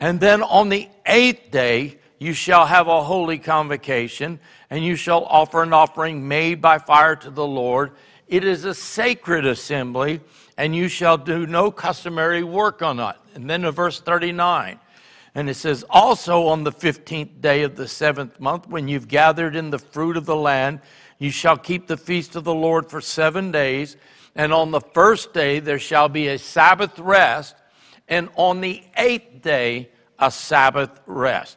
[0.00, 5.24] And then on the eighth day, you shall have a holy convocation, and you shall
[5.26, 7.92] offer an offering made by fire to the Lord.
[8.26, 10.18] It is a sacred assembly,
[10.56, 13.14] and you shall do no customary work on it.
[13.36, 14.80] And then in verse 39,
[15.38, 19.54] and it says, Also on the 15th day of the seventh month, when you've gathered
[19.54, 20.80] in the fruit of the land,
[21.20, 23.96] you shall keep the feast of the Lord for seven days.
[24.34, 27.54] And on the first day there shall be a Sabbath rest,
[28.08, 31.56] and on the eighth day a Sabbath rest.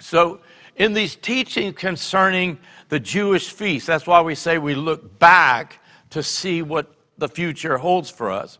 [0.00, 0.40] So,
[0.74, 5.78] in these teachings concerning the Jewish feast, that's why we say we look back
[6.10, 8.58] to see what the future holds for us.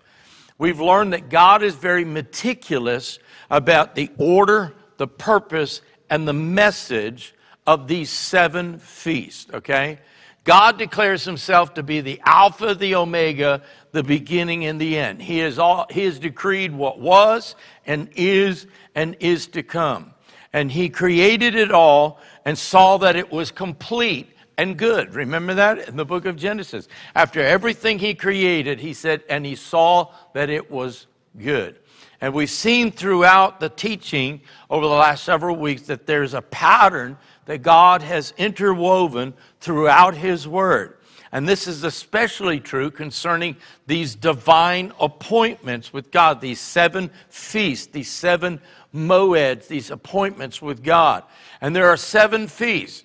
[0.59, 3.19] We've learned that God is very meticulous
[3.51, 5.81] about the order, the purpose,
[6.11, 7.35] and the message
[7.67, 9.99] of these seven feasts, okay?
[10.45, 15.21] God declares himself to be the Alpha, the Omega, the beginning and the end.
[15.21, 17.55] He has, all, he has decreed what was
[17.87, 20.15] and is and is to come.
[20.55, 25.15] And he created it all and saw that it was complete and good.
[25.15, 26.89] Remember that in the book of Genesis?
[27.15, 31.79] After everything he created, he said, and he saw that it was good.
[32.21, 37.17] And we've seen throughout the teaching over the last several weeks that there's a pattern
[37.45, 40.99] that God has interwoven throughout his word.
[41.31, 43.57] And this is especially true concerning
[43.87, 48.61] these divine appointments with God, these seven feasts, these seven
[48.95, 51.25] moeds, these appointments with God.
[51.61, 53.05] And there are seven feasts,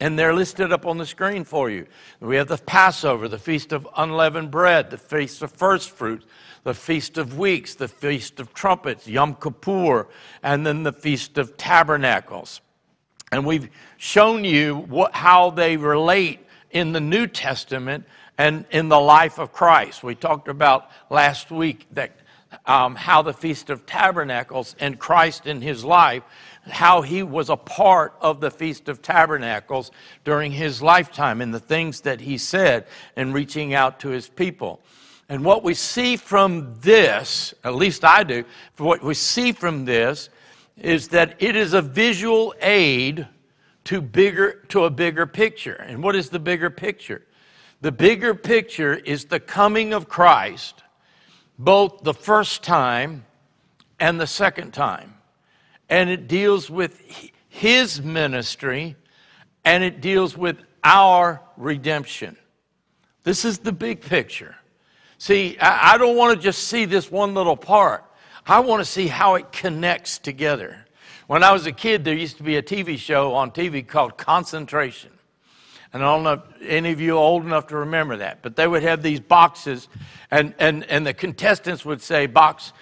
[0.00, 1.86] and they're listed up on the screen for you.
[2.20, 6.26] We have the Passover, the Feast of Unleavened Bread, the Feast of First Fruits,
[6.64, 10.06] the Feast of Weeks, the Feast of Trumpets, Yom Kippur,
[10.42, 12.60] and then the Feast of Tabernacles.
[13.32, 16.40] And we've shown you what, how they relate
[16.70, 18.04] in the New Testament
[18.38, 20.02] and in the life of Christ.
[20.02, 22.12] We talked about last week that
[22.66, 26.22] um, how the Feast of Tabernacles and Christ in his life,
[26.64, 29.90] how he was a part of the Feast of Tabernacles
[30.24, 32.86] during his lifetime and the things that he said
[33.16, 34.80] in reaching out to his people.
[35.32, 38.44] And what we see from this, at least I do,
[38.76, 40.28] what we see from this
[40.76, 43.26] is that it is a visual aid
[43.84, 45.72] to bigger to a bigger picture.
[45.72, 47.22] And what is the bigger picture?
[47.80, 50.82] The bigger picture is the coming of Christ
[51.58, 53.24] both the first time
[53.98, 55.14] and the second time.
[55.88, 57.00] And it deals with
[57.48, 58.96] his ministry
[59.64, 62.36] and it deals with our redemption.
[63.24, 64.56] This is the big picture.
[65.22, 68.04] See, I, I don't want to just see this one little part.
[68.44, 70.84] I want to see how it connects together.
[71.28, 74.18] When I was a kid, there used to be a TV show on TV called
[74.18, 75.12] Concentration.
[75.92, 78.56] And I don't know if any of you are old enough to remember that, but
[78.56, 79.86] they would have these boxes,
[80.32, 82.72] and, and, and the contestants would say box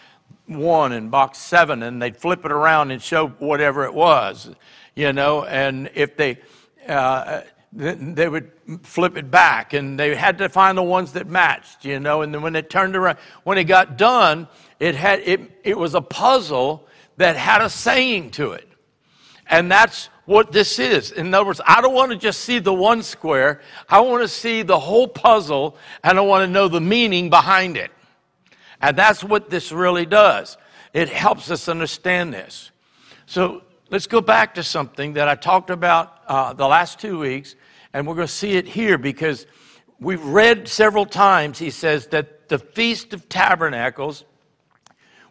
[0.46, 4.48] one and box seven, and they'd flip it around and show whatever it was,
[4.94, 5.44] you know.
[5.44, 6.38] And if they,
[6.88, 8.50] uh, they would
[8.82, 12.22] flip it back, and they had to find the ones that matched, you know.
[12.22, 14.48] And then when it turned around, when it got done,
[14.80, 18.68] it had it, it was a puzzle that had a saying to it,
[19.48, 21.12] and that's what this is.
[21.12, 24.28] In other words, I don't want to just see the one square, I want to
[24.28, 27.90] see the whole puzzle, and I want to know the meaning behind it.
[28.80, 30.56] And that's what this really does.
[30.92, 32.70] It helps us understand this.
[33.26, 37.56] So let's go back to something that I talked about uh, the last two weeks,
[37.92, 39.46] and we're going to see it here because
[39.98, 44.24] we've read several times, he says, that the Feast of Tabernacles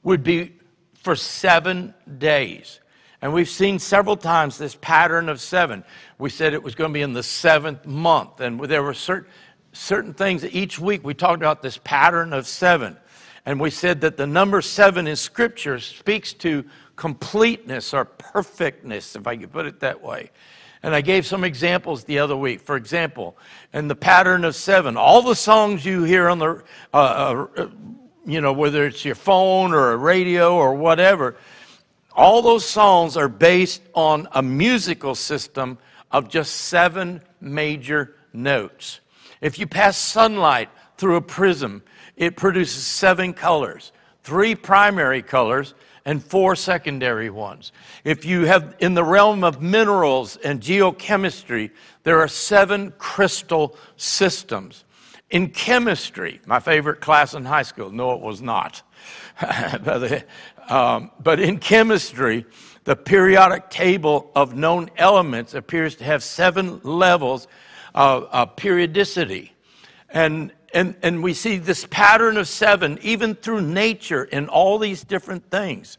[0.03, 0.53] would be
[0.93, 2.81] for seven days.
[3.21, 5.83] And we've seen several times this pattern of seven.
[6.17, 8.39] We said it was going to be in the seventh month.
[8.39, 9.29] And there were certain,
[9.73, 12.97] certain things each week we talked about this pattern of seven.
[13.45, 16.65] And we said that the number seven in Scripture speaks to
[16.99, 20.31] completeness or perfectness, if I could put it that way.
[20.83, 22.59] And I gave some examples the other week.
[22.59, 23.37] For example,
[23.73, 27.69] in the pattern of seven, all the songs you hear on the, uh, uh,
[28.25, 31.37] you know, whether it's your phone or a radio or whatever,
[32.13, 35.77] all those songs are based on a musical system
[36.11, 38.99] of just seven major notes.
[39.39, 41.81] If you pass sunlight through a prism,
[42.17, 43.93] it produces seven colors
[44.29, 45.73] three primary colors
[46.09, 47.71] and four secondary ones.
[48.03, 51.69] If you have in the realm of minerals and geochemistry,
[52.01, 54.85] there are seven crystal systems.
[55.29, 58.81] In chemistry, my favorite class in high school, no, it was not.
[60.69, 62.45] Um, but in chemistry,
[62.83, 67.47] the periodic table of known elements appears to have seven levels
[67.95, 69.51] of, of periodicity.
[70.09, 75.03] And, and, and we see this pattern of seven even through nature in all these
[75.03, 75.97] different things.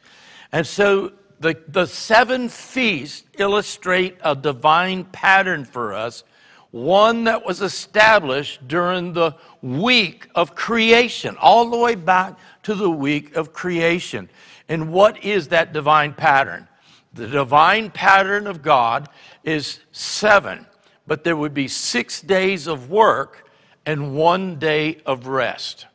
[0.53, 6.23] And so the, the seven feasts illustrate a divine pattern for us,
[6.71, 12.91] one that was established during the week of creation, all the way back to the
[12.91, 14.29] week of creation.
[14.68, 16.68] And what is that divine pattern?
[17.14, 19.09] The divine pattern of God
[19.43, 20.66] is seven,
[21.09, 23.49] but there would be six days of work
[23.91, 25.86] and one day of rest.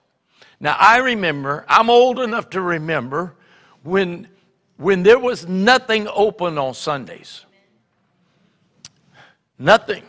[0.59, 3.35] Now, I remember, I'm old enough to remember
[3.83, 4.27] when,
[4.75, 7.45] when there was nothing open on Sundays.
[9.57, 10.03] Nothing.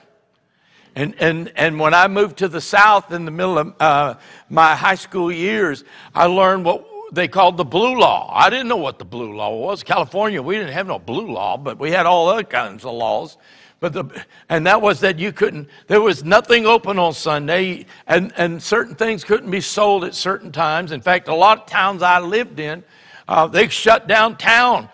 [0.97, 4.15] And, and, and when I moved to the South in the middle of uh,
[4.51, 8.33] my high school years, I learned what they called the blue law.
[8.35, 9.85] I didn't know what the blue law was.
[9.85, 13.37] California, we didn't have no blue law, but we had all other kinds of laws.
[13.79, 18.33] But the, and that was that you couldn't, there was nothing open on Sunday, and,
[18.37, 20.93] and certain things couldn't be sold at certain times.
[20.93, 22.83] In fact, a lot of towns I lived in,
[23.29, 24.89] uh, they shut down town.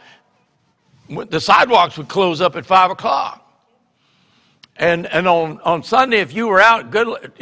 [1.08, 3.38] The sidewalks would close up at 5 o'clock.
[4.76, 7.32] And, and on, on Sunday, if you were out, good,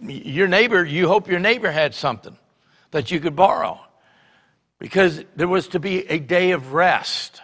[0.00, 2.36] your neighbor, you hope your neighbor had something
[2.90, 3.80] that you could borrow
[4.78, 7.40] because there was to be a day of rest.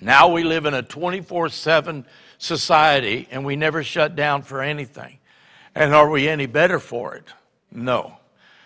[0.00, 2.04] Now we live in a 24 7
[2.38, 5.18] society and we never shut down for anything.
[5.74, 7.24] And are we any better for it?
[7.70, 8.16] No,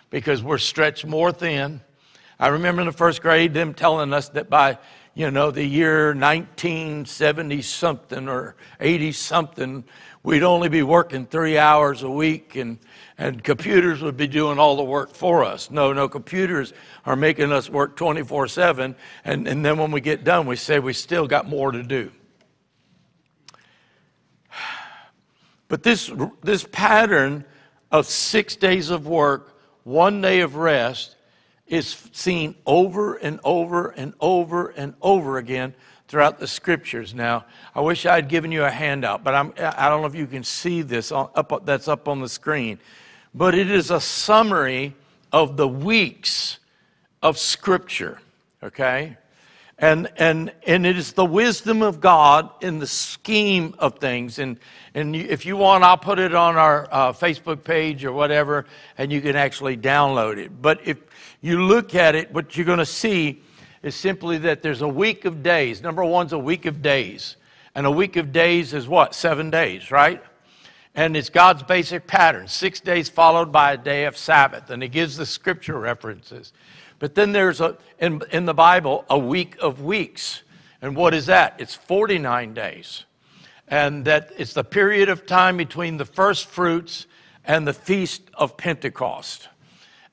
[0.09, 1.81] because we're stretched more thin.
[2.39, 4.77] I remember in the first grade them telling us that by
[5.13, 9.83] you know the year 1970 something or 80 something
[10.23, 12.79] we'd only be working three hours a week and
[13.17, 15.69] and computers would be doing all the work for us.
[15.69, 16.73] No, no, computers
[17.05, 20.79] are making us work 24 7, and, and then when we get done, we say
[20.79, 22.11] we still got more to do.
[25.73, 26.11] But this,
[26.43, 27.45] this pattern
[27.91, 31.15] of six days of work, one day of rest,
[31.65, 35.73] is seen over and over and over and over again
[36.07, 37.15] throughout the scriptures.
[37.15, 40.13] Now, I wish I had given you a handout, but I'm, I don't know if
[40.13, 42.77] you can see this up, that's up on the screen
[43.33, 44.93] but it is a summary
[45.31, 46.59] of the weeks
[47.23, 48.19] of Scripture,
[48.61, 49.17] okay?
[49.79, 54.39] And, and, and it is the wisdom of God in the scheme of things.
[54.39, 54.59] And,
[54.93, 58.65] and if you want, I'll put it on our uh, Facebook page or whatever,
[58.97, 60.61] and you can actually download it.
[60.61, 60.97] But if
[61.41, 63.41] you look at it, what you're going to see
[63.81, 65.81] is simply that there's a week of days.
[65.81, 67.35] Number one's a week of days.
[67.75, 69.15] And a week of days is what?
[69.15, 70.23] Seven days, right?
[70.95, 74.69] And it's God's basic pattern six days followed by a day of Sabbath.
[74.69, 76.53] And he gives the scripture references.
[77.03, 80.41] But then there's a, in, in the Bible a week of weeks.
[80.81, 81.53] And what is that?
[81.57, 83.03] It's 49 days.
[83.67, 87.05] And that it's the period of time between the first fruits
[87.43, 89.49] and the feast of Pentecost.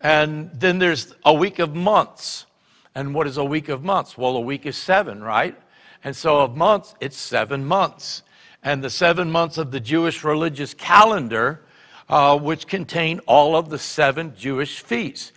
[0.00, 2.46] And then there's a week of months.
[2.92, 4.18] And what is a week of months?
[4.18, 5.56] Well, a week is seven, right?
[6.02, 8.24] And so of months, it's seven months.
[8.64, 11.62] And the seven months of the Jewish religious calendar,
[12.08, 15.30] uh, which contain all of the seven Jewish feasts.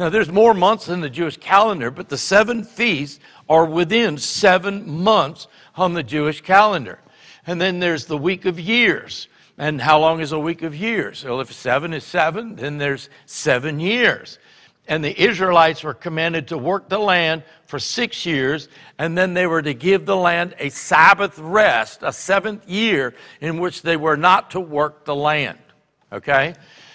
[0.00, 3.20] Now, there's more months in the Jewish calendar, but the seven feasts
[3.50, 5.46] are within seven months
[5.76, 7.00] on the Jewish calendar.
[7.46, 9.28] And then there's the week of years.
[9.58, 11.22] And how long is a week of years?
[11.22, 14.38] Well, if seven is seven, then there's seven years
[14.88, 18.68] and the Israelites were commanded to work the land for six years,
[18.98, 23.58] and then they were to give the land a Sabbath rest, a seventh year in
[23.58, 25.58] which they were not to work the land.
[26.12, 26.54] Okay?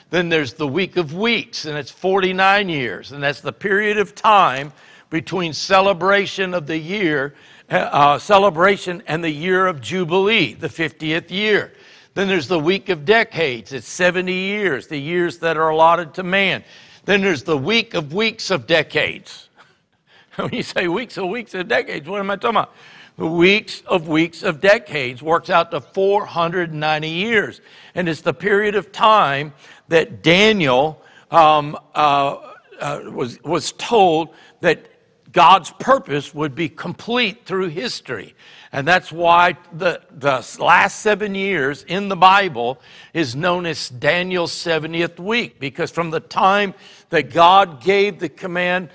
[0.10, 4.16] Then there's the week of weeks, and it's 49 years, and that's the period of
[4.16, 4.72] time
[5.10, 7.34] between celebration of the year,
[7.70, 11.74] uh, celebration and the year of Jubilee, the 50th year.
[12.14, 13.74] Then there's the week of decades.
[13.74, 16.64] It's 70 years, the years that are allotted to man.
[17.04, 19.50] Then there's the week of weeks of decades.
[20.36, 22.74] when you say weeks of weeks of decades, what am I talking about?
[23.18, 27.62] The weeks of weeks of decades works out to 490 years.
[27.96, 29.54] And it's the period of time
[29.88, 31.02] that Daniel
[31.32, 34.30] um, uh, uh, was, was told
[34.62, 34.88] that
[35.32, 38.34] God's purpose would be complete through history.
[38.72, 42.80] And that's why the, the last seven years in the Bible
[43.14, 46.74] is known as Daniel's 70th week, because from the time
[47.10, 48.90] that God gave the command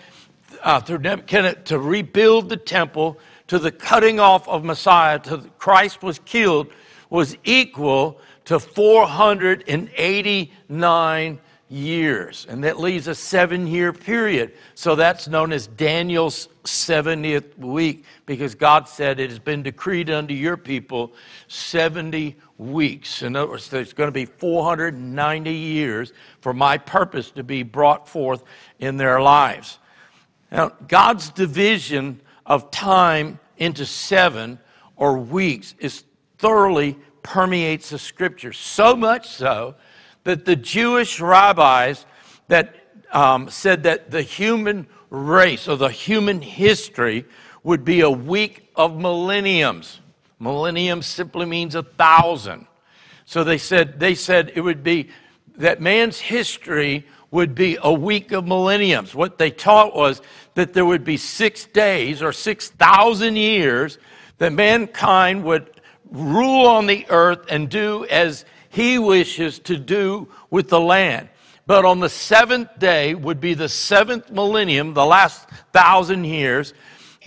[0.63, 3.19] uh, through Nebuchadnezzar to rebuild the temple
[3.49, 6.69] to the cutting off of Messiah to Christ was killed
[7.11, 11.39] was equal to 489
[11.71, 12.47] years.
[12.49, 14.53] And that leaves a seven year period.
[14.75, 20.35] So that's known as Daniel's 70th week because God said it has been decreed unto
[20.35, 21.13] your people
[21.47, 23.23] 70 weeks.
[23.23, 28.09] In other words, there's going to be 490 years for my purpose to be brought
[28.09, 28.43] forth
[28.81, 29.79] in their lives.
[30.51, 34.59] Now, God's division of time into seven
[34.97, 36.03] or weeks is
[36.39, 39.75] thoroughly permeates the scripture, so much so
[40.25, 42.07] that the Jewish rabbis
[42.49, 42.75] that
[43.13, 47.25] um, said that the human race or the human history
[47.63, 50.01] would be a week of millenniums.
[50.39, 52.67] Millennium simply means a thousand.
[53.27, 55.11] So they said they said it would be
[55.57, 59.15] that man's history would be a week of millenniums.
[59.15, 60.21] What they taught was
[60.55, 63.99] that there would be six days or 6,000 years
[64.39, 65.80] that mankind would
[66.11, 71.29] rule on the earth and do as he wishes to do with the land.
[71.67, 76.75] But on the seventh day would be the seventh millennium, the last thousand years,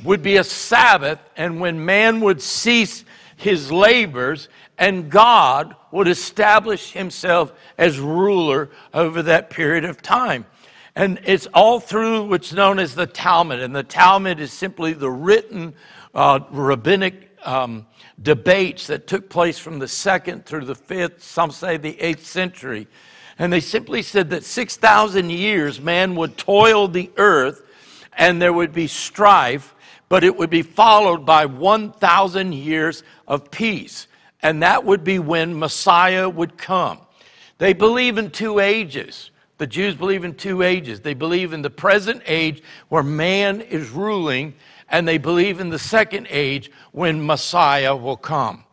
[0.04, 3.06] would be a Sabbath, and when man would cease
[3.38, 10.46] his labors, and God would establish himself as ruler over that period of time.
[10.96, 13.60] And it's all through what's known as the Talmud.
[13.60, 15.74] And the Talmud is simply the written
[16.14, 17.86] uh, rabbinic um,
[18.22, 22.88] debates that took place from the second through the fifth, some say the eighth century.
[23.40, 27.64] And they simply said that 6,000 years man would toil the earth
[28.18, 29.74] and there would be strife,
[30.08, 34.08] but it would be followed by 1,000 years of peace.
[34.42, 37.00] And that would be when Messiah would come.
[37.58, 39.32] They believe in two ages.
[39.58, 41.00] The Jews believe in two ages.
[41.00, 44.56] They believe in the present age where man is ruling
[44.90, 48.64] and they believe in the second age when Messiah will come.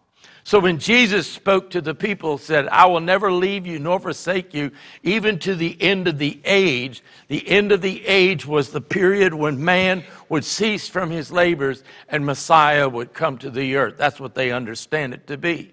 [0.43, 4.53] So when Jesus spoke to the people, said, I will never leave you nor forsake
[4.53, 4.73] you,
[5.03, 9.35] even to the end of the age, the end of the age was the period
[9.35, 13.95] when man would cease from his labors and Messiah would come to the earth.
[13.97, 15.73] That's what they understand it to be.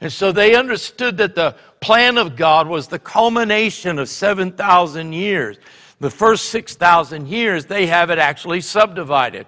[0.00, 5.58] And so they understood that the plan of God was the culmination of 7,000 years.
[6.00, 9.46] The first 6,000 years, they have it actually subdivided.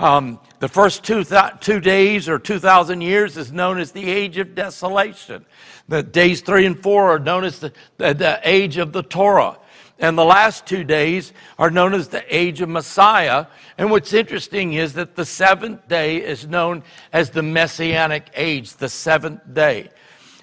[0.00, 4.38] Um, the first two, th- two days or 2,000 years is known as the age
[4.38, 5.44] of desolation.
[5.88, 9.58] The days three and four are known as the, the, the age of the Torah.
[9.98, 13.44] And the last two days are known as the age of Messiah.
[13.76, 16.82] And what's interesting is that the seventh day is known
[17.12, 19.90] as the Messianic age, the seventh day.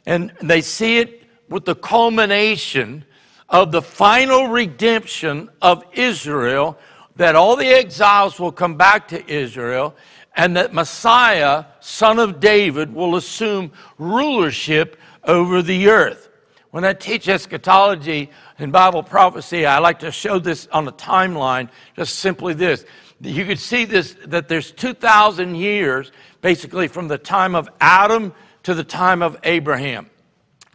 [0.06, 3.06] And they see it with the culmination
[3.50, 6.78] of the final redemption of Israel
[7.18, 9.96] that all the exiles will come back to Israel
[10.36, 16.30] and that Messiah, son of David, will assume rulership over the earth.
[16.72, 18.30] when I teach eschatology
[18.60, 22.86] and Bible prophecy, I like to show this on a timeline, just simply this.
[23.20, 26.12] You could see this that there's 2,000 years
[26.42, 28.34] basically from the time of Adam
[28.64, 30.10] to the time of Abraham.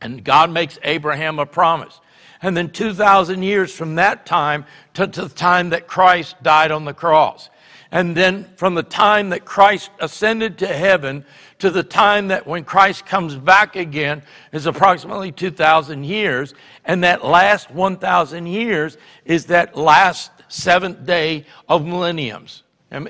[0.01, 2.01] And God makes Abraham a promise.
[2.43, 6.85] And then 2,000 years from that time to, to the time that Christ died on
[6.85, 7.48] the cross.
[7.93, 11.24] And then from the time that Christ ascended to heaven
[11.59, 16.55] to the time that when Christ comes back again is approximately 2,000 years.
[16.85, 22.62] And that last 1,000 years is that last seventh day of millenniums.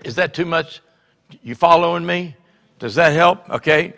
[0.05, 0.81] Is that too much?
[1.43, 2.37] You following me?
[2.79, 3.49] Does that help?
[3.49, 3.95] Okay.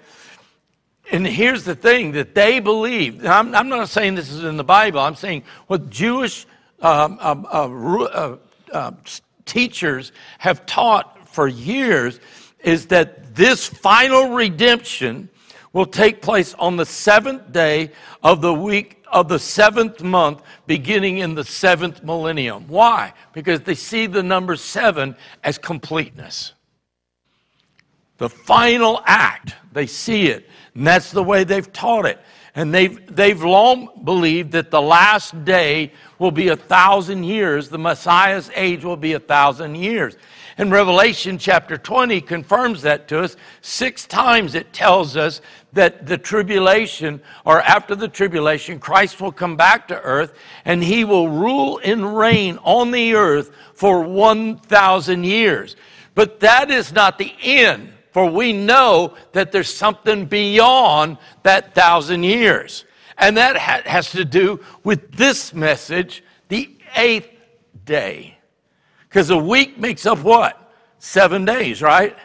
[1.12, 3.24] And here's the thing that they believe.
[3.26, 5.00] I'm, I'm, not saying this is in the Bible.
[5.00, 6.46] I'm saying what Jewish
[6.80, 7.68] um, um uh,
[8.04, 8.36] uh,
[8.72, 8.90] uh,
[9.44, 12.20] teachers have taught for years
[12.60, 15.28] is that this final redemption
[15.72, 17.90] will take place on the seventh day
[18.22, 22.66] of the week of the seventh month, beginning in the seventh millennium.
[22.66, 23.12] Why?
[23.32, 26.52] Because they see the number seven as completeness.
[28.18, 30.48] The final act, they see it.
[30.74, 32.20] And that's the way they've taught it.
[32.54, 37.78] And they've, they've long believed that the last day will be a thousand years, the
[37.78, 40.16] Messiah's age will be a thousand years.
[40.56, 43.36] And Revelation chapter 20 confirms that to us.
[43.60, 45.40] Six times it tells us
[45.72, 50.32] that the tribulation, or after the tribulation, Christ will come back to earth
[50.64, 55.74] and he will rule and reign on the earth for 1,000 years.
[56.14, 62.22] But that is not the end for we know that there's something beyond that thousand
[62.22, 62.84] years.
[63.18, 67.28] And that ha- has to do with this message, the eighth
[67.84, 68.38] day.
[69.08, 70.72] Because a week makes up what?
[71.00, 72.16] Seven days, right?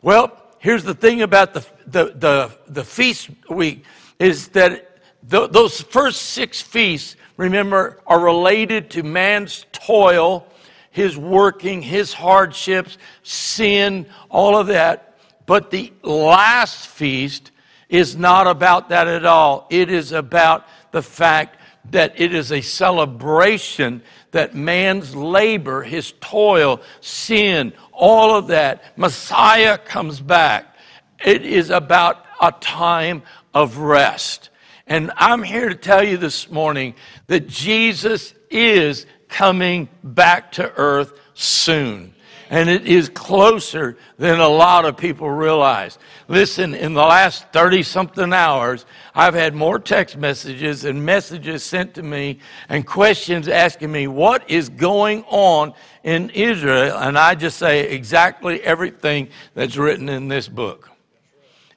[0.00, 3.84] Well, here's the thing about the, the, the, the feast week
[4.18, 10.46] is that th- those first six feasts, remember, are related to man's toil,
[10.90, 15.05] his working, his hardships, sin, all of that.
[15.46, 17.52] But the last feast
[17.88, 19.66] is not about that at all.
[19.70, 21.58] It is about the fact
[21.92, 24.02] that it is a celebration
[24.32, 30.76] that man's labor, his toil, sin, all of that, Messiah comes back.
[31.24, 33.22] It is about a time
[33.54, 34.50] of rest.
[34.88, 36.94] And I'm here to tell you this morning
[37.28, 42.15] that Jesus is coming back to earth soon
[42.50, 45.98] and it is closer than a lot of people realize.
[46.28, 51.94] Listen, in the last 30 something hours, I've had more text messages and messages sent
[51.94, 55.74] to me and questions asking me what is going on
[56.04, 56.98] in Israel.
[56.98, 60.90] And I just say exactly everything that's written in this book.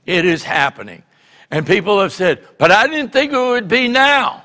[0.05, 1.03] It is happening.
[1.51, 4.43] And people have said, but I didn't think it would be now.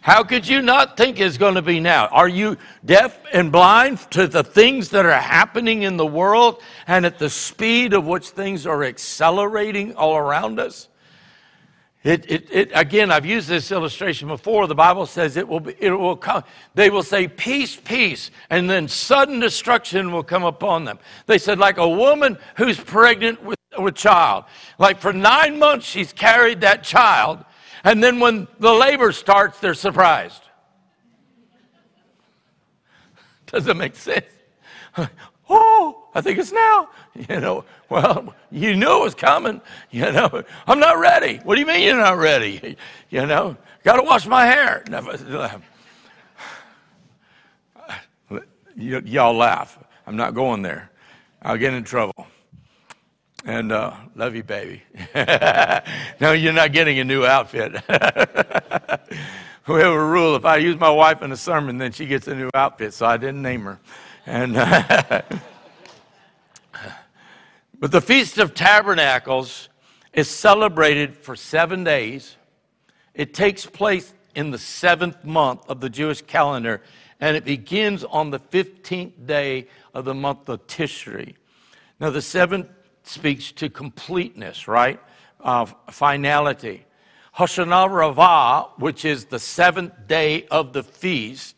[0.00, 2.06] How could you not think it's going to be now?
[2.06, 7.04] Are you deaf and blind to the things that are happening in the world and
[7.04, 10.88] at the speed of which things are accelerating all around us?
[12.02, 14.66] It, it, it, again, I've used this illustration before.
[14.66, 16.44] The Bible says it will, be, it will come.
[16.74, 20.98] They will say, Peace, peace, and then sudden destruction will come upon them.
[21.26, 24.44] They said, like a woman who's pregnant with, with child.
[24.78, 27.44] Like for nine months, she's carried that child
[27.84, 30.42] and then when the labor starts, they're surprised.
[33.46, 34.26] Does it make sense?
[35.52, 36.88] Oh, I think it's now.
[37.28, 39.60] You know, well, you knew it was coming.
[39.90, 41.38] You know, I'm not ready.
[41.38, 42.76] What do you mean you're not ready?
[43.10, 44.84] You know, got to wash my hair.
[48.76, 49.76] y'all laugh.
[50.06, 50.88] I'm not going there.
[51.42, 52.28] I'll get in trouble.
[53.44, 54.82] And uh, love you, baby.
[56.20, 57.72] no, you're not getting a new outfit.
[57.72, 57.80] we
[59.80, 62.34] have a rule if I use my wife in a sermon, then she gets a
[62.34, 63.80] new outfit, so I didn't name her.
[64.26, 64.54] And
[67.80, 69.70] but the Feast of Tabernacles
[70.12, 72.36] is celebrated for seven days.
[73.14, 76.82] It takes place in the seventh month of the Jewish calendar,
[77.20, 81.36] and it begins on the 15th day of the month of Tishri.
[81.98, 82.68] Now, the seventh
[83.10, 85.00] speaks to completeness, right?
[85.40, 86.86] Of finality.
[87.36, 91.56] Hoshana Rabbah, which is the seventh day of the feast,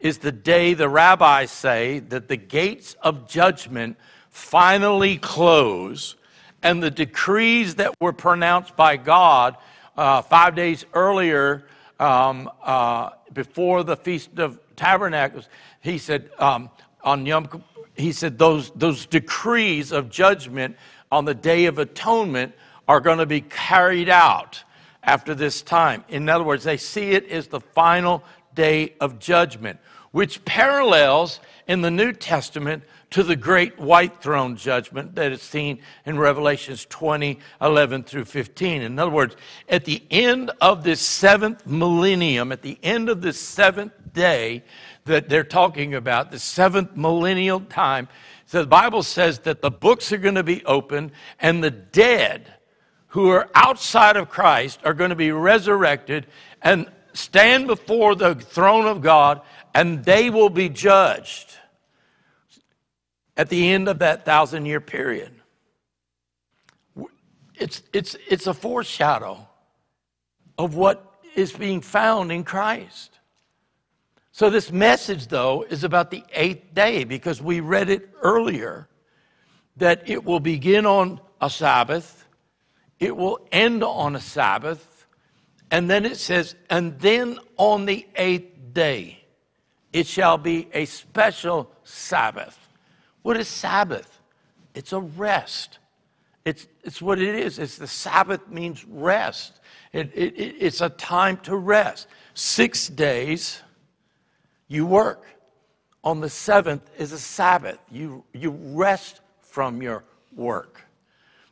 [0.00, 3.96] is the day the rabbis say that the gates of judgment
[4.30, 6.16] finally close
[6.62, 9.56] and the decrees that were pronounced by God
[9.96, 11.64] uh, five days earlier
[12.00, 15.48] um, uh, before the Feast of Tabernacles,
[15.80, 16.70] he said, um,
[17.04, 17.46] on Yom
[18.02, 20.76] he said those, those decrees of judgment
[21.10, 22.54] on the Day of Atonement
[22.88, 24.62] are going to be carried out.
[25.02, 26.04] after this time.
[26.08, 28.22] In other words, they see it as the final
[28.54, 29.80] day of judgment,
[30.12, 35.80] which parallels in the New Testament to the great white throne judgment that is seen
[36.06, 38.82] in Revelations 20, 11 through 15.
[38.82, 39.36] In other words,
[39.68, 44.62] at the end of this seventh millennium, at the end of this seventh day
[45.04, 48.08] that they're talking about, the seventh millennial time,
[48.52, 52.52] so the Bible says that the books are going to be opened and the dead
[53.08, 56.26] who are outside of Christ are going to be resurrected
[56.60, 59.40] and stand before the throne of God
[59.74, 61.56] and they will be judged
[63.38, 65.32] at the end of that thousand year period.
[67.54, 69.48] It's, it's, it's a foreshadow
[70.58, 73.18] of what is being found in Christ.
[74.34, 78.88] So, this message, though, is about the eighth day because we read it earlier
[79.76, 82.26] that it will begin on a Sabbath,
[82.98, 85.06] it will end on a Sabbath,
[85.70, 89.22] and then it says, and then on the eighth day,
[89.92, 92.58] it shall be a special Sabbath.
[93.20, 94.18] What is Sabbath?
[94.74, 95.78] It's a rest.
[96.46, 97.58] It's, it's what it is.
[97.58, 99.60] It's the Sabbath means rest.
[99.92, 102.06] It, it, it's a time to rest.
[102.32, 103.60] Six days
[104.72, 105.26] you work.
[106.04, 107.78] On the seventh is a Sabbath.
[107.90, 110.02] You, you rest from your
[110.34, 110.80] work.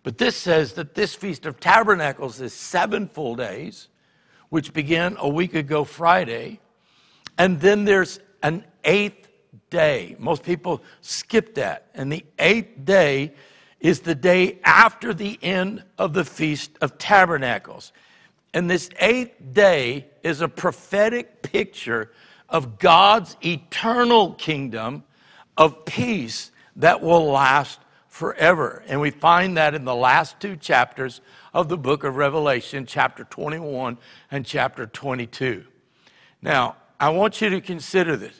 [0.02, 3.88] But this says that this Feast of Tabernacles is seven full days,
[4.48, 6.59] which began a week ago Friday.
[7.38, 9.28] And then there's an eighth
[9.68, 10.16] day.
[10.18, 11.88] Most people skip that.
[11.94, 13.34] And the eighth day
[13.78, 17.92] is the day after the end of the Feast of Tabernacles.
[18.52, 22.10] And this eighth day is a prophetic picture
[22.51, 25.05] of God's eternal kingdom
[25.56, 27.78] of peace that will last
[28.09, 28.82] forever.
[28.89, 31.20] And we find that in the last two chapters
[31.55, 33.98] of the book of Revelation, chapter 21
[34.31, 35.64] and chapter 22.
[36.43, 38.35] Now, I want you to consider this.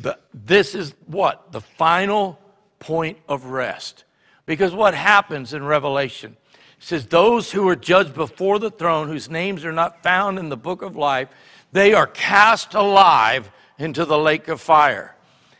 [0.00, 1.52] The, this is what?
[1.52, 2.38] The final
[2.78, 4.04] point of rest.
[4.46, 6.36] Because what happens in Revelation?
[6.78, 10.48] It says, Those who are judged before the throne, whose names are not found in
[10.48, 11.28] the book of life,
[11.72, 15.16] they are cast alive into the lake of fire.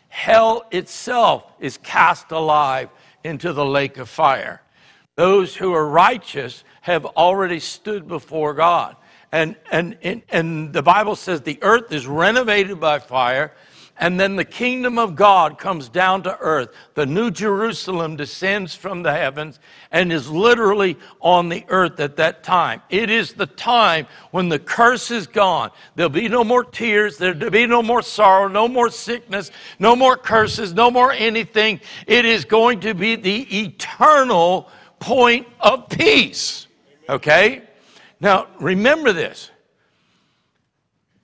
[0.09, 2.91] Hell itself is cast alive
[3.23, 4.61] into the lake of fire.
[5.15, 8.97] Those who are righteous have already stood before God.
[9.33, 13.53] And, and, and, and the Bible says the earth is renovated by fire
[14.01, 16.71] and then the kingdom of God comes down to earth.
[16.95, 19.61] The new Jerusalem descends from the heavens
[19.93, 22.81] and is literally on the earth at that time.
[22.89, 25.71] It is the time when the curse is gone.
[25.97, 27.19] There'll be no more tears.
[27.19, 31.79] There'll be no more sorrow, no more sickness, no more curses, no more anything.
[32.07, 36.69] It is going to be the eternal point of peace.
[37.07, 37.65] Okay?
[38.19, 39.51] Now, remember this.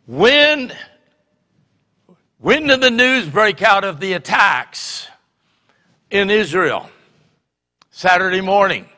[0.07, 0.73] When
[2.47, 5.09] when did the news break out of the attacks
[6.13, 6.89] in Israel?
[7.91, 8.89] Saturday morning.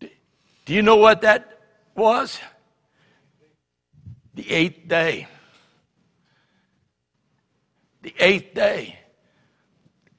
[0.00, 1.60] Do you know what that
[1.94, 2.40] was?
[4.32, 5.28] The eighth day.
[8.00, 9.00] The eighth day.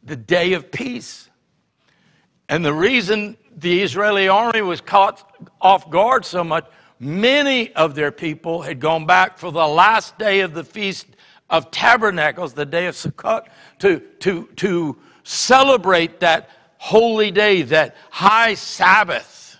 [0.03, 1.31] The day of peace.
[2.47, 5.27] And the reason the Israeli army was caught
[5.59, 6.68] off guard so much,
[6.99, 11.07] many of their people had gone back for the last day of the feast
[11.49, 13.48] of Tabernacles, the day of Sukkot,
[13.80, 19.57] to, to, to celebrate that holy day, that high Sabbath.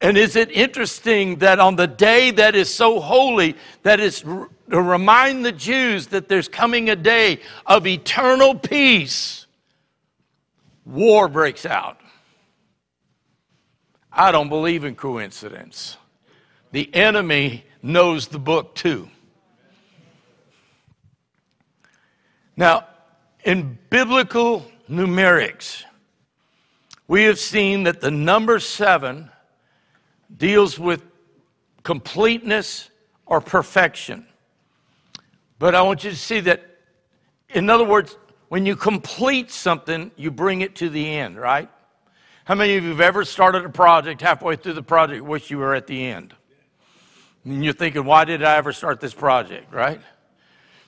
[0.00, 4.48] And is it interesting that on the day that is so holy, that is to
[4.70, 9.46] remind the Jews that there's coming a day of eternal peace,
[10.84, 12.00] war breaks out.
[14.12, 15.96] I don't believe in coincidence.
[16.72, 19.08] The enemy knows the book too.
[22.56, 22.86] Now,
[23.44, 25.84] in biblical numerics,
[27.06, 29.30] we have seen that the number seven
[30.34, 31.02] deals with
[31.82, 32.90] completeness
[33.26, 34.26] or perfection.
[35.58, 36.62] But I want you to see that,
[37.50, 38.16] in other words,
[38.48, 41.68] when you complete something, you bring it to the end, right?
[42.44, 45.58] How many of you have ever started a project halfway through the project, wish you
[45.58, 46.34] were at the end?
[47.44, 50.00] And you're thinking, why did I ever start this project, right?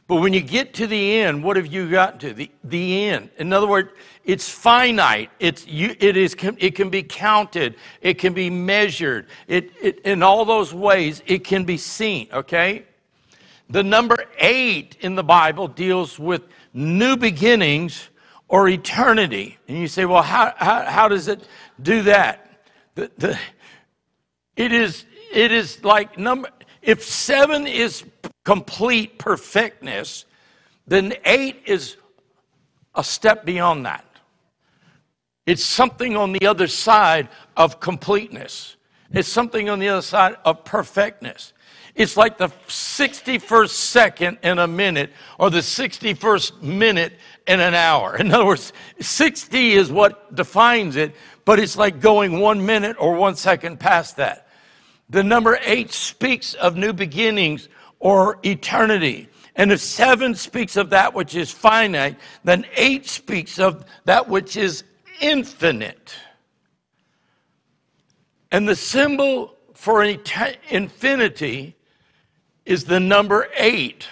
[0.09, 2.33] But when you get to the end, what have you got to?
[2.33, 3.29] The, the end.
[3.37, 3.91] In other words,
[4.25, 5.31] it's finite.
[5.39, 7.77] It's, you, it, is, it can be counted.
[8.01, 9.27] It can be measured.
[9.47, 12.87] It, it, in all those ways, it can be seen, okay?
[13.69, 18.09] The number eight in the Bible deals with new beginnings
[18.49, 19.59] or eternity.
[19.69, 21.47] And you say, well, how, how, how does it
[21.83, 22.63] do that?
[22.95, 23.39] The, the,
[24.57, 26.49] it is it is like number,
[26.89, 28.03] if seven is
[28.47, 30.25] complete perfectness,
[30.87, 31.99] then eight is
[32.95, 34.07] a step beyond that.
[35.45, 37.29] It's something on the other side
[37.59, 38.77] of completeness.
[39.13, 41.53] It's something on the other side of perfectness.
[41.95, 47.13] It's like the 61st second in a minute or the 61st minute
[47.47, 48.17] in an hour.
[48.17, 53.15] In other words, 60 is what defines it, but it's like going one minute or
[53.15, 54.48] one second past that.
[55.11, 57.69] The number eight speaks of new beginnings
[57.99, 59.29] or eternity.
[59.57, 64.57] And if seven speaks of that which is finite, then eight speaks of that which
[64.57, 64.85] is
[65.21, 66.15] infinite.
[68.51, 71.77] And the symbol for infinity
[72.65, 74.07] is the number eight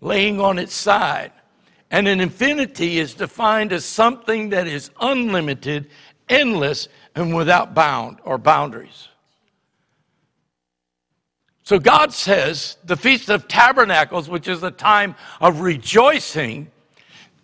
[0.00, 1.32] laying on its side.
[1.90, 5.88] And an infinity is defined as something that is unlimited,
[6.28, 9.07] endless, and without bound or boundaries.
[11.68, 16.70] So God says the Feast of Tabernacles, which is a time of rejoicing,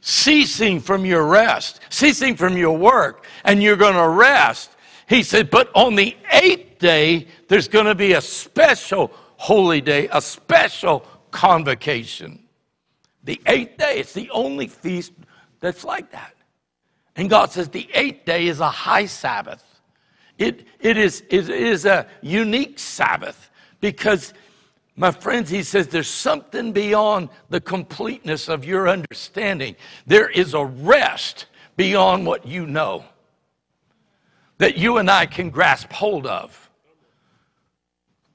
[0.00, 4.70] ceasing from your rest, ceasing from your work, and you're going to rest.
[5.10, 10.08] He said, but on the eighth day, there's going to be a special holy day,
[10.10, 12.42] a special convocation.
[13.24, 15.12] The eighth day, it's the only feast
[15.60, 16.34] that's like that.
[17.14, 19.62] And God says the eighth day is a high Sabbath.
[20.38, 23.50] It, it, is, it is a unique Sabbath
[23.84, 24.32] because,
[24.96, 29.76] my friends, he says there's something beyond the completeness of your understanding.
[30.06, 31.44] There is a rest
[31.76, 33.04] beyond what you know
[34.56, 36.70] that you and I can grasp hold of.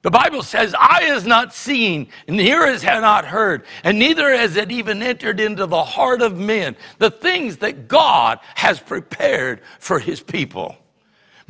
[0.02, 4.54] The Bible says, Eye has not seen, and ear has not heard, and neither has
[4.54, 9.98] it even entered into the heart of men the things that God has prepared for
[9.98, 10.76] his people.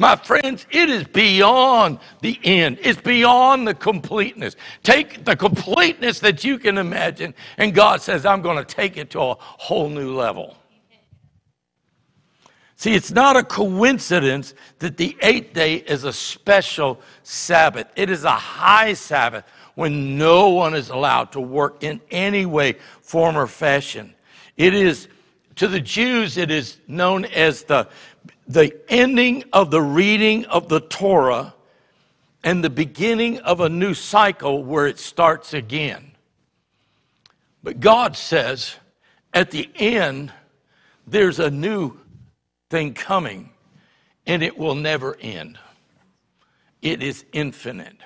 [0.01, 2.79] My friends, it is beyond the end.
[2.81, 4.57] It's beyond the completeness.
[4.83, 9.11] Take the completeness that you can imagine, and God says, I'm going to take it
[9.11, 10.57] to a whole new level.
[12.77, 17.87] See, it's not a coincidence that the eighth day is a special Sabbath.
[17.95, 19.45] It is a high Sabbath
[19.75, 24.15] when no one is allowed to work in any way, form, or fashion.
[24.57, 25.09] It is,
[25.61, 27.87] to the Jews, it is known as the
[28.49, 31.55] the ending of the reading of the Torah
[32.43, 36.13] and the beginning of a new cycle where it starts again.
[37.63, 38.77] But God says
[39.35, 40.33] at the end,
[41.07, 41.99] there's a new
[42.71, 43.51] thing coming
[44.27, 45.59] and it will never end.
[46.81, 47.99] It is infinite.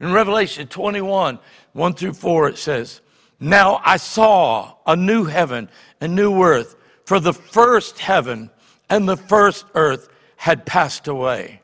[0.00, 1.38] In Revelation 21,
[1.74, 3.02] 1 through 4, it says,
[3.38, 5.68] Now I saw a new heaven
[6.00, 6.76] and new earth,
[7.08, 8.50] for the first heaven
[8.90, 11.62] and the first earth had passed away.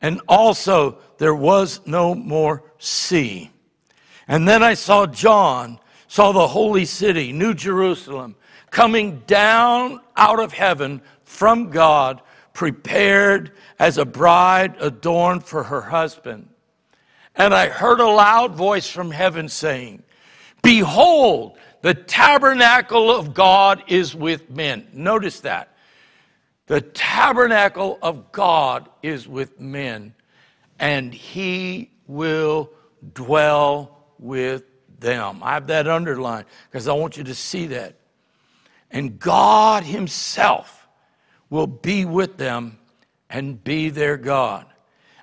[0.00, 3.50] And also there was no more sea.
[4.28, 8.34] And then I saw John, saw the holy city, New Jerusalem,
[8.70, 12.22] coming down out of heaven from God,
[12.54, 16.48] prepared as a bride adorned for her husband.
[17.34, 20.02] And I heard a loud voice from heaven saying,
[20.62, 24.88] Behold, the tabernacle of God is with men.
[24.92, 25.74] Notice that.
[26.66, 30.14] The tabernacle of God is with men,
[30.78, 32.70] and he will
[33.14, 34.64] dwell with
[34.98, 35.40] them.
[35.42, 37.94] I have that underlined because I want you to see that.
[38.90, 40.88] And God Himself
[41.50, 42.78] will be with them
[43.30, 44.66] and be their God.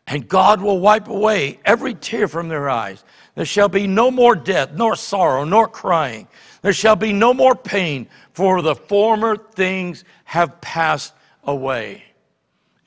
[0.07, 3.03] And God will wipe away every tear from their eyes.
[3.34, 6.27] There shall be no more death, nor sorrow, nor crying.
[6.66, 11.14] There shall be no more pain, for the former things have passed
[11.44, 12.04] away.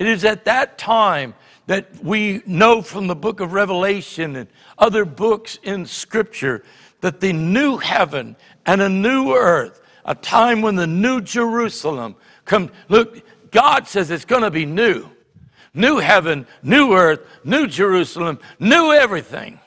[0.00, 1.34] It is at that time
[1.68, 4.48] that we know from the book of Revelation and
[4.78, 6.64] other books in Scripture
[7.02, 8.34] that the new heaven
[8.66, 12.72] and a new earth, a time when the new Jerusalem come.
[12.88, 13.22] Look,
[13.52, 15.08] God says it's going to be new.
[15.72, 19.60] New heaven, new earth, new Jerusalem, new everything.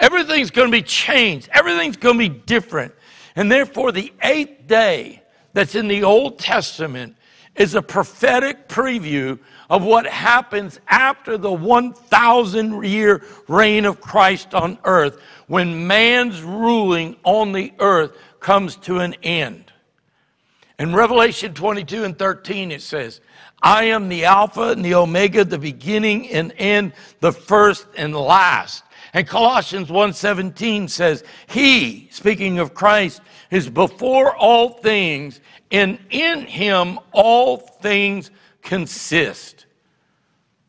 [0.00, 1.48] Everything's going to be changed.
[1.52, 2.94] Everything's going to be different.
[3.36, 5.22] And therefore, the eighth day
[5.52, 7.16] that's in the Old Testament
[7.54, 14.78] is a prophetic preview of what happens after the 1,000 year reign of Christ on
[14.84, 19.70] earth when man's ruling on the earth comes to an end.
[20.78, 23.20] In Revelation 22 and 13, it says,
[23.62, 28.84] I am the Alpha and the Omega, the beginning and end, the first and last.
[29.12, 33.20] And Colossians 1:17 says, He, speaking of Christ,
[33.50, 38.30] is before all things, and in him all things
[38.62, 39.66] consist.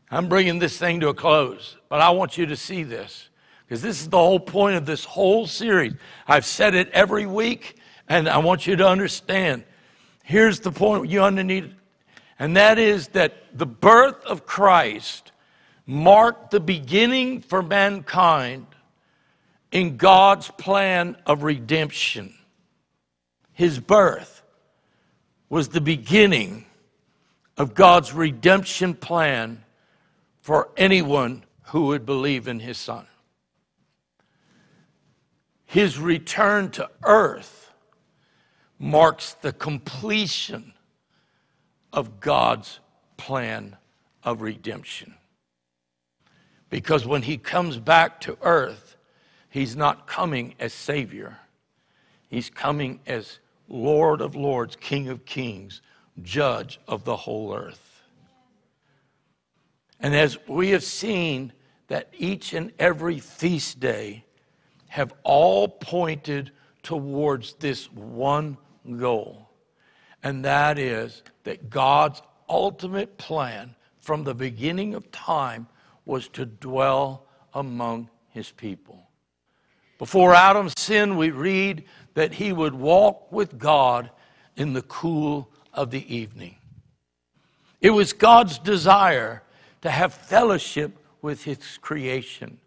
[0.10, 1.78] I'm bringing this thing to a close.
[1.88, 3.30] but I want you to see this
[3.66, 5.94] because this is the whole point of this whole series.
[6.28, 7.78] I've said it every week,
[8.10, 9.64] and I want you to understand.
[10.24, 11.74] Here's the point you underneath,
[12.40, 15.31] and that is that the birth of Christ
[15.86, 18.68] marked the beginning for mankind
[19.72, 22.34] in God's plan of redemption.
[23.54, 24.44] His birth
[25.50, 26.66] was the beginning
[27.58, 29.64] of God's redemption plan
[30.40, 33.06] for anyone who would believe in his son.
[35.66, 37.72] His return to earth
[38.78, 40.74] marks the completion
[41.94, 42.80] of God's
[43.16, 43.78] plan
[44.24, 45.14] of redemption.
[46.72, 48.96] Because when he comes back to earth,
[49.50, 51.38] he's not coming as Savior,
[52.30, 55.82] he's coming as Lord of Lords, King of Kings,
[56.24, 58.04] Judge of the whole earth.
[60.00, 61.52] And as we have seen
[61.90, 64.24] that each and every feast day
[64.88, 66.52] have all pointed
[66.84, 68.58] towards this one
[68.98, 69.50] goal,
[70.24, 75.68] and that is that God's ultimate plan from the beginning of time
[76.06, 79.08] was to dwell among his people.
[79.98, 81.84] Before Adam's sin, we read
[82.16, 84.10] that he would walk with God
[84.56, 86.56] in the cool of the evening.
[87.80, 89.44] It was God's desire
[89.82, 92.60] to have fellowship with his creation,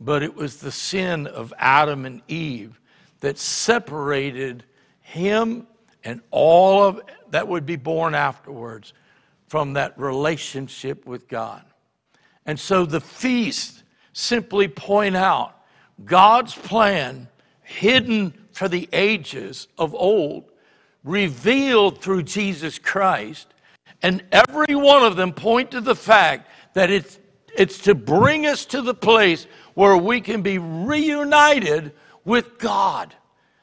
[0.00, 2.80] but it was the sin of Adam and Eve
[3.20, 4.64] that separated
[5.00, 5.66] him
[6.04, 7.00] and all of
[7.30, 8.92] that would be born afterwards
[9.46, 11.64] from that relationship with God.
[12.48, 13.82] And so the feast
[14.14, 15.54] simply point out
[16.02, 17.28] God's plan
[17.62, 20.50] hidden for the ages of old,
[21.04, 23.48] revealed through Jesus Christ.
[24.00, 27.20] And every one of them point to the fact that it's,
[27.54, 31.92] it's to bring us to the place where we can be reunited
[32.24, 33.14] with God,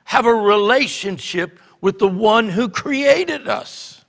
[0.03, 4.05] have a relationship with the one who created us.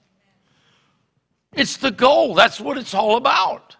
[1.54, 2.34] It's the goal.
[2.34, 3.75] That's what it's all about.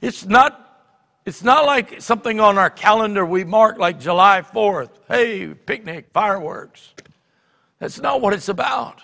[0.00, 0.70] It's not
[1.26, 4.90] it's not like something on our calendar we mark like July 4th.
[5.06, 6.94] Hey, picnic, fireworks.
[7.78, 9.02] That's not what it's about.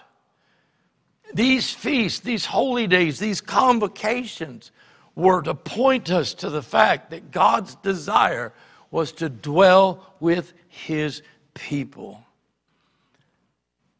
[1.34, 4.72] These feasts, these holy days, these convocations
[5.14, 8.52] were to point us to the fact that God's desire
[8.90, 12.22] was to dwell with his people.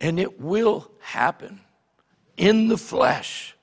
[0.01, 1.60] And it will happen
[2.36, 3.56] in the flesh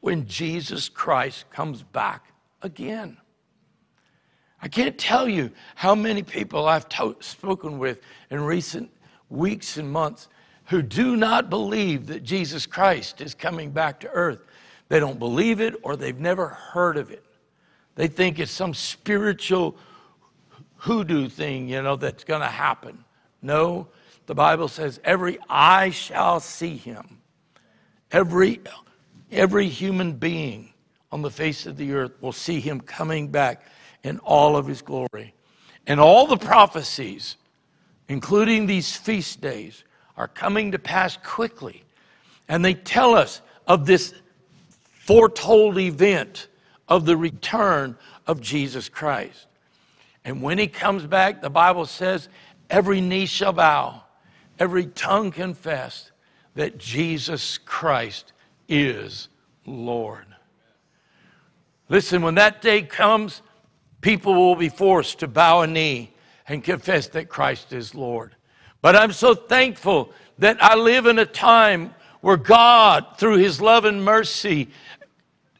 [0.00, 3.16] when Jesus Christ comes back again.
[4.60, 8.00] I can't tell you how many people I've to- spoken with
[8.30, 8.90] in recent
[9.28, 10.28] weeks and months
[10.66, 14.40] who do not believe that Jesus Christ is coming back to earth.
[14.88, 17.24] They don't believe it or they've never heard of it.
[17.94, 19.76] They think it's some spiritual
[20.76, 23.04] hoodoo thing, you know, that's going to happen.
[23.42, 23.88] No,
[24.26, 27.20] the Bible says every eye shall see him.
[28.10, 28.60] Every
[29.32, 30.72] every human being
[31.16, 33.64] on the face of the earth will see him coming back
[34.02, 35.32] in all of his glory.
[35.86, 37.36] And all the prophecies,
[38.06, 39.82] including these feast days,
[40.18, 41.84] are coming to pass quickly.
[42.48, 44.12] And they tell us of this
[45.06, 46.48] foretold event
[46.86, 49.46] of the return of Jesus Christ.
[50.22, 52.28] And when he comes back, the Bible says,
[52.68, 54.02] every knee shall bow,
[54.58, 56.10] every tongue confess
[56.56, 58.34] that Jesus Christ
[58.68, 59.30] is
[59.64, 60.26] Lord.
[61.88, 63.42] Listen, when that day comes,
[64.00, 66.12] people will be forced to bow a knee
[66.48, 68.34] and confess that Christ is Lord.
[68.82, 73.84] But I'm so thankful that I live in a time where God, through His love
[73.84, 74.68] and mercy,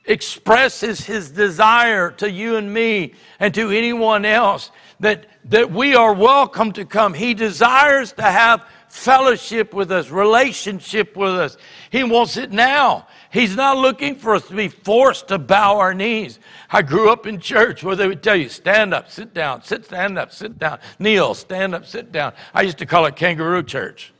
[0.04, 4.70] expresses His desire to you and me and to anyone else
[5.00, 7.14] that, that we are welcome to come.
[7.14, 8.64] He desires to have
[8.96, 11.56] fellowship with us, relationship with us.
[11.90, 13.06] He wants it now.
[13.30, 16.38] He's not looking for us to be forced to bow our knees.
[16.70, 19.84] I grew up in church where they would tell you, stand up, sit down, sit,
[19.84, 22.32] stand up, sit down, kneel, stand up, sit down.
[22.54, 24.12] I used to call it kangaroo church.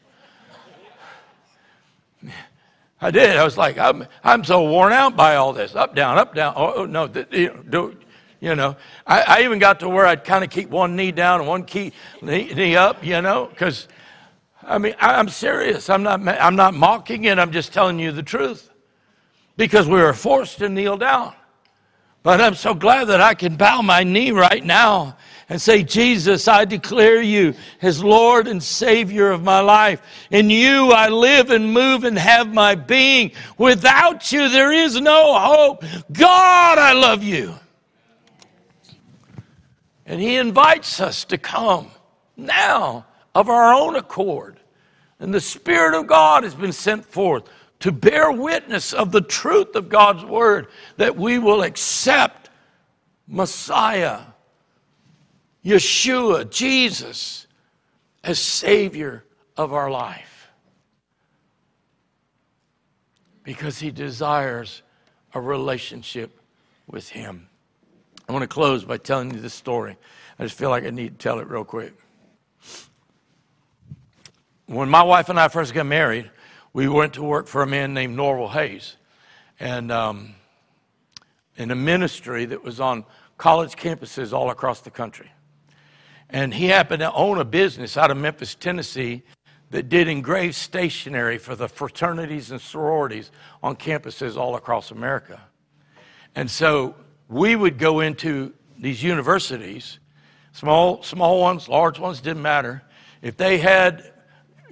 [3.01, 3.37] I did.
[3.37, 5.75] I was like, I'm, I'm so worn out by all this.
[5.75, 6.55] Up, down, up, down.
[6.57, 7.97] Oh, oh no, you know, do,
[8.41, 8.77] you know.
[9.07, 11.65] I, I, even got to where I'd kind of keep one knee down and one
[11.65, 11.93] key,
[12.23, 13.89] knee, knee up, you know, because,
[14.67, 15.89] I mean, I, I'm serious.
[15.89, 17.39] I'm not, I'm not mocking it.
[17.39, 18.69] I'm just telling you the truth
[19.57, 21.35] because we were forced to kneel down.
[22.25, 25.17] But I'm so glad that I can bow my knee right now
[25.49, 30.03] and say, Jesus, I declare you as Lord and Savior of my life.
[30.33, 33.31] In you I live and move and have my being.
[33.57, 35.85] Without you, there is no hope.
[36.13, 37.55] God, I love you.
[40.05, 41.93] And He invites us to come
[42.37, 43.07] now
[43.37, 44.56] of our own accord.
[45.19, 47.45] And the Spirit of God has been sent forth
[47.81, 52.51] to bear witness of the truth of God's Word, that we will accept
[53.27, 54.21] Messiah,
[55.65, 57.47] Yeshua, Jesus,
[58.25, 59.25] as Savior
[59.57, 60.51] of our life.
[63.43, 64.83] Because He desires
[65.35, 66.41] a relationship
[66.87, 67.49] with Him.
[68.29, 69.97] I want to close by telling you this story.
[70.39, 71.95] I just feel like I need to tell it real quick.
[74.67, 76.29] When my wife and I first got married,
[76.73, 78.97] we went to work for a man named Norval Hayes,
[79.61, 80.35] and um,
[81.57, 83.05] in a ministry that was on
[83.39, 85.31] college campuses all across the country.
[86.29, 89.23] And he happened to own a business out of Memphis, Tennessee,
[89.71, 93.31] that did engraved stationery for the fraternities and sororities
[93.63, 95.41] on campuses all across America.
[96.35, 96.97] And so
[97.29, 100.01] we would go into these universities,
[100.51, 102.83] small, small ones, large ones, didn't matter.
[103.23, 104.13] If they had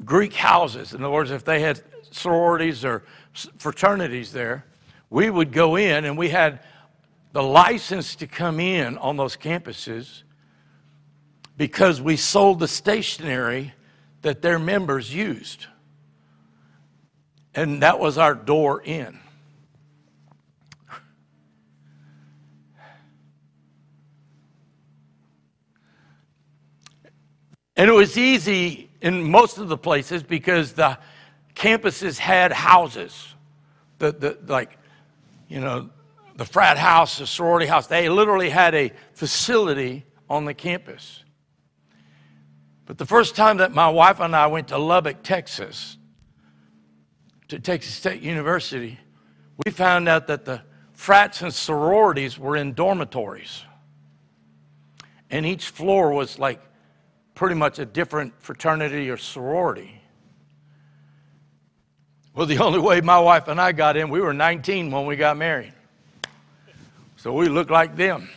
[0.05, 0.95] Greek houses.
[0.95, 3.05] In other words, if they had sororities or
[3.59, 4.65] fraternities there,
[5.11, 6.61] we would go in and we had
[7.33, 10.23] the license to come in on those campuses
[11.57, 13.73] because we sold the stationery
[14.23, 15.67] that their members used.
[17.55, 19.19] And that was our door in.
[27.77, 30.99] And it was easy in most of the places because the
[31.55, 33.35] campuses had houses.
[33.99, 34.79] The, the, like,
[35.47, 35.91] you know,
[36.37, 41.23] the frat house, the sorority house, they literally had a facility on the campus.
[42.87, 45.99] But the first time that my wife and I went to Lubbock, Texas,
[47.49, 48.99] to Texas State University,
[49.67, 50.63] we found out that the
[50.95, 53.65] frats and sororities were in dormitories.
[55.31, 56.63] And each floor was like
[57.35, 60.01] pretty much a different fraternity or sorority.
[62.35, 65.17] Well, the only way my wife and I got in, we were 19 when we
[65.17, 65.73] got married.
[67.17, 68.29] So we looked like them.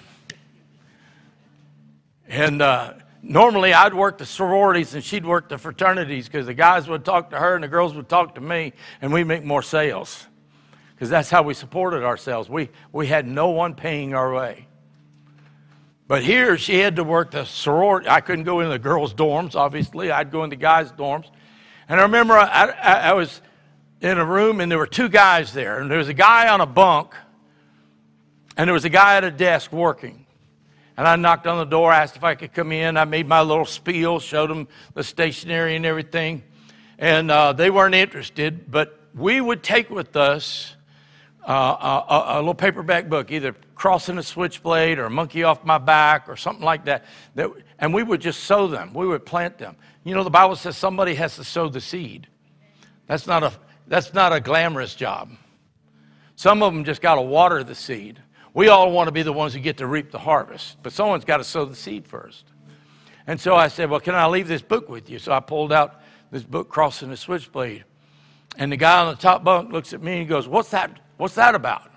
[2.27, 6.87] And uh, normally I'd work the sororities and she'd work the fraternities because the guys
[6.87, 9.61] would talk to her and the girls would talk to me and we'd make more
[9.61, 10.27] sales
[10.93, 12.49] because that's how we supported ourselves.
[12.49, 14.67] We, we had no one paying our way.
[16.07, 18.07] But here she had to work the sorority.
[18.07, 20.09] I couldn't go in the girls' dorms, obviously.
[20.09, 21.29] I'd go in the guys' dorms.
[21.89, 23.41] And I remember I, I, I, was
[24.01, 25.79] in a room and there were two guys there.
[25.79, 27.13] And there was a guy on a bunk
[28.55, 30.25] and there was a guy at a desk working.
[30.95, 32.97] And I knocked on the door, asked if I could come in.
[32.97, 36.43] I made my little spiel, showed them the stationery and everything.
[36.97, 40.75] And uh, they weren't interested, but we would take with us
[41.47, 45.77] uh, a, a, little paperback book, either Crossing a Switchblade or a Monkey Off My
[45.77, 47.05] Back or something like that,
[47.35, 47.49] that.
[47.79, 49.77] And we would just sow them, we would plant them.
[50.03, 52.27] You know, the Bible says somebody has to sow the seed.
[53.07, 53.53] That's not a,
[53.87, 55.31] that's not a glamorous job.
[56.35, 58.21] Some of them just got to water the seed.
[58.53, 61.23] We all want to be the ones who get to reap the harvest, but someone's
[61.23, 62.45] got to sow the seed first.
[63.25, 65.17] And so I said, Well, can I leave this book with you?
[65.17, 67.85] So I pulled out this book, Cross and the Switchblade.
[68.57, 70.99] And the guy on the top bunk looks at me and he goes, What's that?
[71.17, 71.91] What's that about?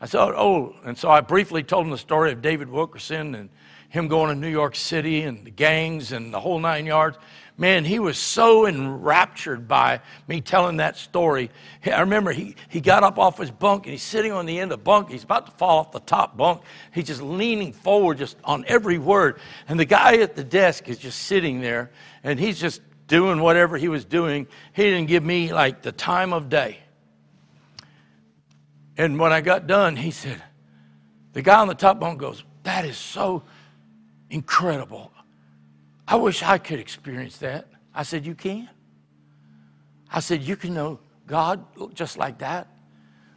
[0.00, 3.50] I said, Oh, and so I briefly told him the story of David Wilkerson and
[3.94, 7.16] him going to New York City and the gangs and the whole nine yards.
[7.56, 11.50] Man, he was so enraptured by me telling that story.
[11.86, 14.72] I remember he, he got up off his bunk and he's sitting on the end
[14.72, 15.10] of the bunk.
[15.10, 16.62] He's about to fall off the top bunk.
[16.92, 19.38] He's just leaning forward just on every word.
[19.68, 21.92] And the guy at the desk is just sitting there
[22.24, 24.48] and he's just doing whatever he was doing.
[24.72, 26.78] He didn't give me like the time of day.
[28.96, 30.42] And when I got done, he said,
[31.32, 33.42] the guy on the top bunk goes, That is so
[34.30, 35.12] incredible.
[36.06, 37.68] I wish I could experience that.
[37.94, 38.68] I said, You can?
[40.10, 41.64] I said, You can know God
[41.94, 42.68] just like that.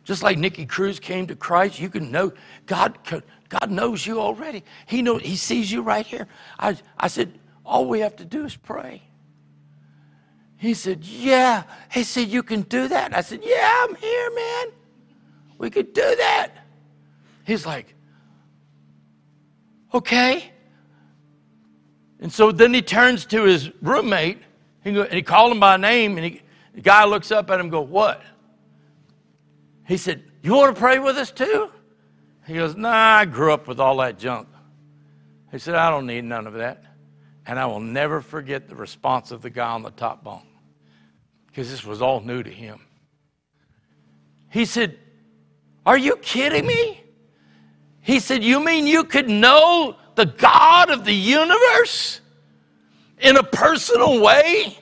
[0.03, 2.31] Just like Nicky Cruz came to Christ, you can know
[2.65, 2.97] God.
[3.49, 4.63] God knows you already.
[4.85, 5.21] He knows.
[5.21, 6.27] He sees you right here.
[6.59, 9.01] I, I said, all we have to do is pray.
[10.57, 11.63] He said, Yeah.
[11.91, 13.15] He said, You can do that.
[13.15, 14.67] I said, Yeah, I'm here, man.
[15.57, 16.51] We could do that.
[17.45, 17.93] He's like,
[19.93, 20.51] Okay.
[22.19, 24.39] And so then he turns to his roommate
[24.83, 26.41] and he called him by name, and he,
[26.73, 28.21] the guy looks up at him and go, What?
[29.87, 31.71] He said, You want to pray with us too?
[32.45, 34.47] He goes, Nah, I grew up with all that junk.
[35.51, 36.83] He said, I don't need none of that.
[37.45, 40.43] And I will never forget the response of the guy on the top bunk
[41.47, 42.81] because this was all new to him.
[44.49, 44.97] He said,
[45.87, 47.01] Are you kidding me?
[48.01, 52.19] He said, You mean you could know the God of the universe
[53.19, 54.77] in a personal way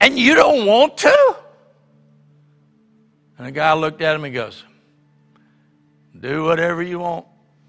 [0.00, 1.36] and you don't want to?
[3.38, 4.64] And the guy looked at him and goes,
[6.18, 7.26] Do whatever you want.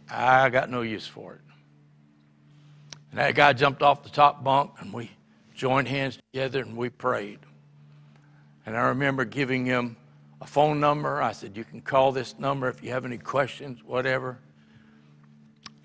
[0.09, 1.41] I got no use for it.
[3.11, 5.11] And that guy jumped off the top bunk and we
[5.53, 7.41] joined hands together and we prayed.
[8.65, 9.97] And I remember giving him
[10.43, 11.21] a phone number.
[11.21, 14.37] I said, You can call this number if you have any questions, whatever.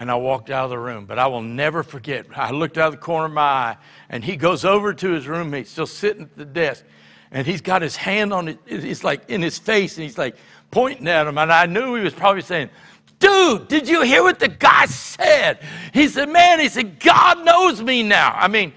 [0.01, 1.07] And I walked out of the room.
[1.07, 2.27] But I will never forget.
[2.35, 3.77] I looked out of the corner of my eye,
[4.09, 6.85] and he goes over to his roommate, still sitting at the desk,
[7.31, 8.59] and he's got his hand on it.
[8.67, 10.37] It's like in his face, and he's like
[10.71, 11.39] pointing at him.
[11.39, 12.71] And I knew he was probably saying,
[13.19, 15.61] Dude, did you hear what the guy said?
[15.93, 18.35] He said, Man, he said, God knows me now.
[18.37, 18.73] I mean,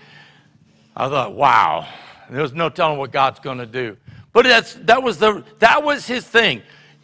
[0.95, 1.87] I thought, wow,
[2.29, 3.97] there was no telling what God's going to do.
[4.33, 6.61] But that's, that, was the, that was his thing.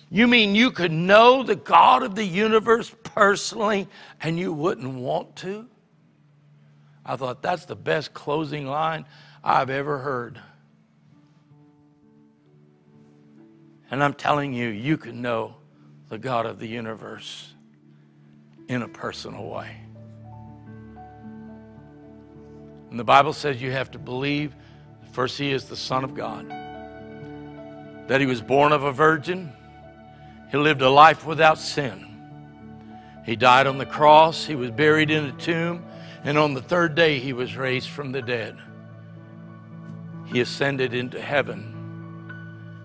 [0.10, 3.88] You mean you could know the God of the universe personally
[4.22, 5.68] and you wouldn't want to?
[7.06, 9.06] I thought that's the best closing line
[9.44, 10.40] I've ever heard.
[13.90, 15.56] And I'm telling you, you can know
[16.10, 17.54] the God of the universe
[18.68, 19.76] in a personal way.
[22.90, 24.56] And the Bible says you have to believe
[25.12, 26.50] first, He is the Son of God,
[28.08, 29.52] that He was born of a virgin,
[30.52, 32.06] He lived a life without sin.
[33.26, 35.86] He died on the cross, He was buried in a tomb,
[36.24, 38.58] and on the third day He was raised from the dead.
[40.26, 41.78] He ascended into heaven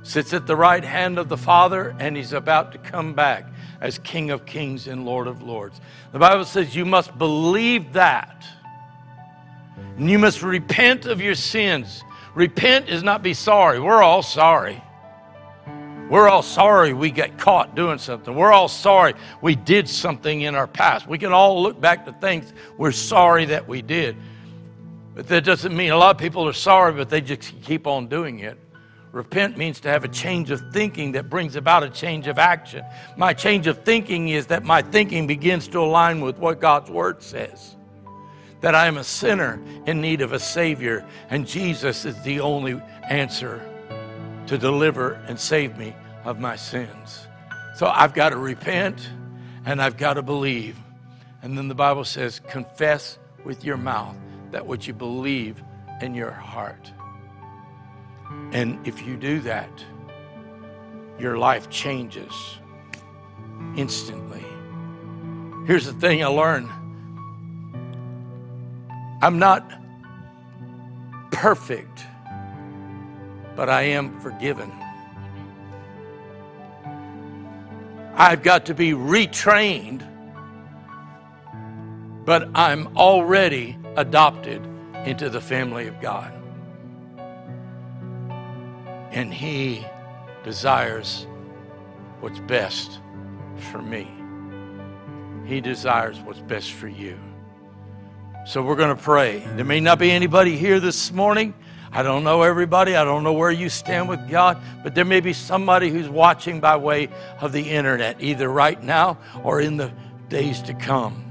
[0.03, 3.47] sits at the right hand of the Father, and he's about to come back
[3.81, 5.81] as King of Kings and Lord of Lords.
[6.13, 8.45] The Bible says you must believe that.
[9.97, 12.03] And you must repent of your sins.
[12.35, 13.79] Repent is not be sorry.
[13.79, 14.83] We're all sorry.
[16.11, 18.35] We're all sorry we got caught doing something.
[18.35, 21.07] We're all sorry we did something in our past.
[21.07, 24.17] We can all look back to things we're sorry that we did.
[25.15, 28.09] But that doesn't mean a lot of people are sorry, but they just keep on
[28.09, 28.59] doing it.
[29.13, 32.83] Repent means to have a change of thinking that brings about a change of action.
[33.17, 37.23] My change of thinking is that my thinking begins to align with what God's Word
[37.23, 37.77] says.
[38.63, 42.81] That I am a sinner in need of a Savior, and Jesus is the only
[43.09, 43.61] answer
[44.47, 45.95] to deliver and save me
[46.25, 47.27] of my sins.
[47.75, 49.09] So I've got to repent
[49.65, 50.77] and I've got to believe.
[51.43, 54.17] And then the Bible says, confess with your mouth
[54.51, 55.63] that what you believe
[56.01, 56.93] in your heart.
[58.53, 59.85] And if you do that,
[61.19, 62.59] your life changes
[63.77, 64.45] instantly.
[65.67, 66.69] Here's the thing I learned
[69.23, 69.71] I'm not
[71.31, 72.05] perfect,
[73.57, 74.73] but I am forgiven.
[78.15, 80.07] I've got to be retrained,
[82.25, 84.65] but I'm already adopted
[85.05, 86.33] into the family of God
[89.13, 89.87] and He
[90.43, 91.27] desires
[92.21, 93.01] what's best
[93.71, 94.11] for me.
[95.47, 97.19] He desires what's best for you.
[98.47, 99.41] So we're going to pray.
[99.55, 101.55] There may not be anybody here this morning.
[101.95, 102.97] I don't know everybody.
[102.97, 106.59] I don't know where you stand with God, but there may be somebody who's watching
[106.59, 109.93] by way of the internet, either right now or in the
[110.31, 111.23] days to come.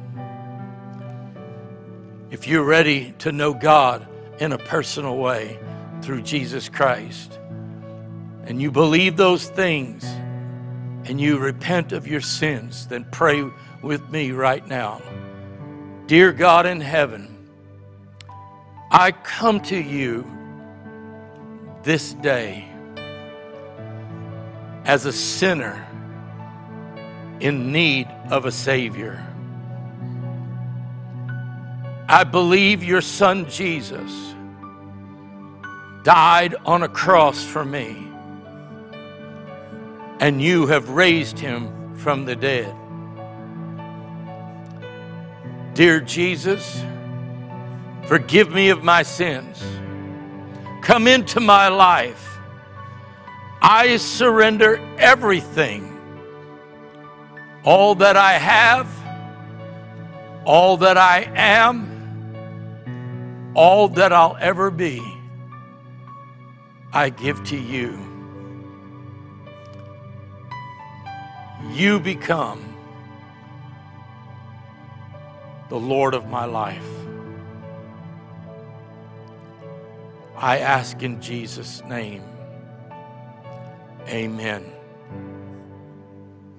[2.30, 4.08] If you're ready to know God
[4.40, 5.60] in a personal way
[6.04, 7.40] through Jesus Christ,
[8.46, 10.04] and you believe those things
[11.06, 13.44] and you repent of your sins, then pray
[13.82, 15.02] with me right now.
[16.06, 17.36] Dear God in heaven,
[18.92, 20.24] I come to you
[21.84, 22.68] this day
[24.86, 25.88] as a sinner
[27.40, 29.26] in need of a Savior.
[32.08, 34.12] I believe your Son Jesus
[36.04, 38.08] died on a cross for me
[40.20, 42.76] and you have raised him from the dead.
[45.74, 46.84] Dear Jesus,
[48.06, 49.64] forgive me of my sins.
[50.82, 52.28] Come into my life.
[53.62, 55.98] I surrender everything,
[57.64, 58.88] all that I have,
[60.46, 61.88] all that I am,
[63.56, 65.02] all that I'll ever be.
[66.92, 68.12] I give to you.
[71.70, 72.62] you become
[75.70, 77.01] the Lord of my life.
[80.42, 82.24] I ask in Jesus' name.
[84.08, 84.66] Amen.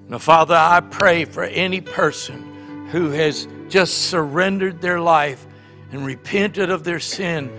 [0.08, 5.44] Now, Father, I pray for any person who has just surrendered their life
[5.90, 7.50] and repented of their sin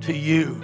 [0.00, 0.60] to you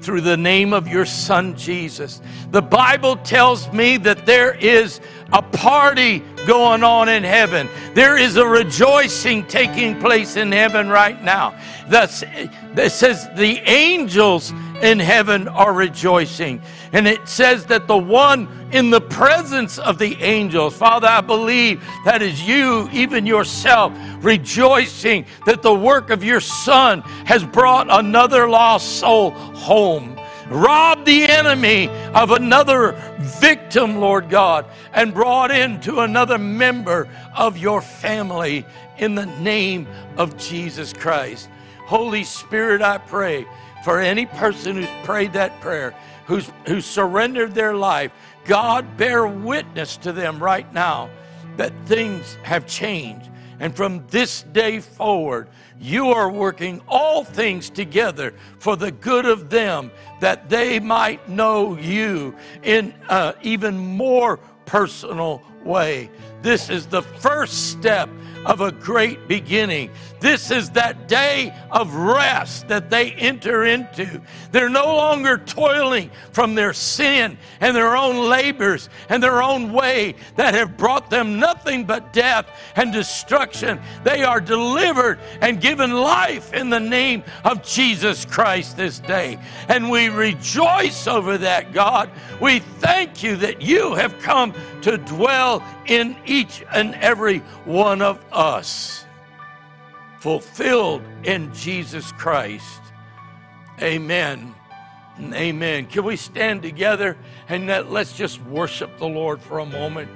[0.00, 2.22] through the name of your son Jesus.
[2.52, 5.00] The Bible tells me that there is
[5.32, 7.68] a party going on in heaven.
[7.94, 11.58] There is a rejoicing taking place in heaven right now.
[11.88, 14.52] That's, it says the angels
[14.82, 16.62] in heaven are rejoicing.
[16.92, 21.84] And it says that the one in the presence of the angels, Father, I believe
[22.04, 28.48] that is you, even yourself, rejoicing that the work of your Son has brought another
[28.48, 30.16] lost soul home.
[30.50, 37.80] Robbed the enemy of another victim, Lord God, and brought into another member of your
[37.80, 38.66] family
[38.98, 39.86] in the name
[40.16, 41.48] of Jesus Christ.
[41.86, 43.46] Holy Spirit, I pray
[43.84, 45.94] for any person who's prayed that prayer,
[46.26, 48.12] who's, who surrendered their life,
[48.44, 51.10] God, bear witness to them right now
[51.56, 53.30] that things have changed.
[53.60, 55.48] And from this day forward,
[55.80, 59.90] you are working all things together for the good of them
[60.20, 64.36] that they might know you in an even more
[64.66, 66.10] personal way.
[66.42, 68.08] This is the first step
[68.44, 69.90] of a great beginning.
[70.20, 74.20] This is that day of rest that they enter into.
[74.52, 80.14] They're no longer toiling from their sin and their own labors and their own way
[80.36, 83.80] that have brought them nothing but death and destruction.
[84.04, 89.38] They are delivered and given life in the name of Jesus Christ this day.
[89.68, 92.10] And we rejoice over that, God.
[92.40, 98.22] We thank you that you have come to dwell in each and every one of
[98.32, 99.04] us,
[100.20, 102.80] fulfilled in Jesus Christ.
[103.82, 104.54] Amen.
[105.18, 105.86] Amen.
[105.86, 107.16] Can we stand together
[107.48, 110.10] and let's just worship the Lord for a moment?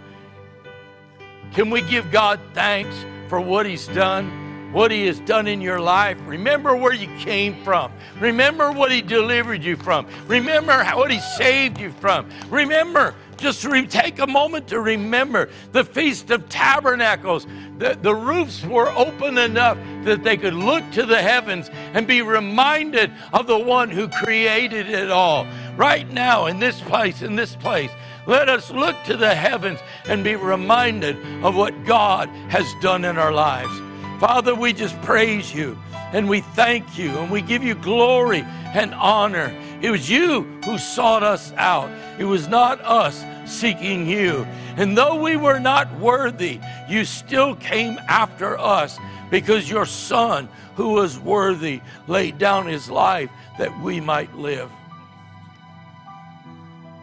[1.52, 2.94] Can we give God thanks
[3.28, 6.18] for what He's done, what He has done in your life?
[6.26, 7.92] Remember where you came from.
[8.20, 10.06] Remember what He delivered you from.
[10.26, 12.28] Remember what He saved you from.
[12.48, 13.14] Remember
[13.44, 17.46] just re- take a moment to remember the Feast of Tabernacles.
[17.76, 22.22] The, the roofs were open enough that they could look to the heavens and be
[22.22, 25.46] reminded of the one who created it all.
[25.76, 27.90] Right now, in this place, in this place,
[28.26, 33.18] let us look to the heavens and be reminded of what God has done in
[33.18, 33.78] our lives.
[34.20, 35.78] Father, we just praise you
[36.14, 38.40] and we thank you and we give you glory
[38.72, 39.54] and honor.
[39.82, 41.90] It was you who sought us out.
[42.18, 44.46] It was not us seeking you.
[44.76, 48.98] And though we were not worthy, you still came after us
[49.30, 54.70] because your Son, who was worthy, laid down his life that we might live.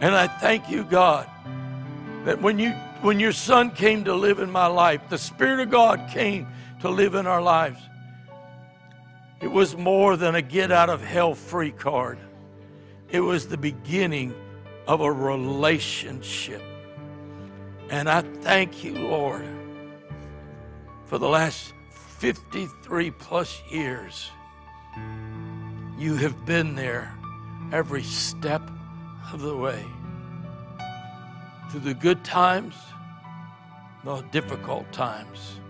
[0.02, 1.30] And I thank you, God,
[2.26, 5.72] that when you when your son came to live in my life, the Spirit of
[5.72, 6.48] God came
[6.82, 7.80] to live in our lives.
[9.42, 12.20] It was more than a get out of hell free card.
[13.10, 14.36] It was the beginning
[14.92, 16.62] of a relationship.
[17.90, 19.48] And I thank you, Lord,
[21.06, 21.74] for the last
[22.20, 24.30] 53 plus years.
[25.98, 27.18] You have been there
[27.72, 28.62] every step
[29.32, 29.86] of the way.
[31.70, 32.76] Through the good times,
[34.04, 35.62] the difficult times,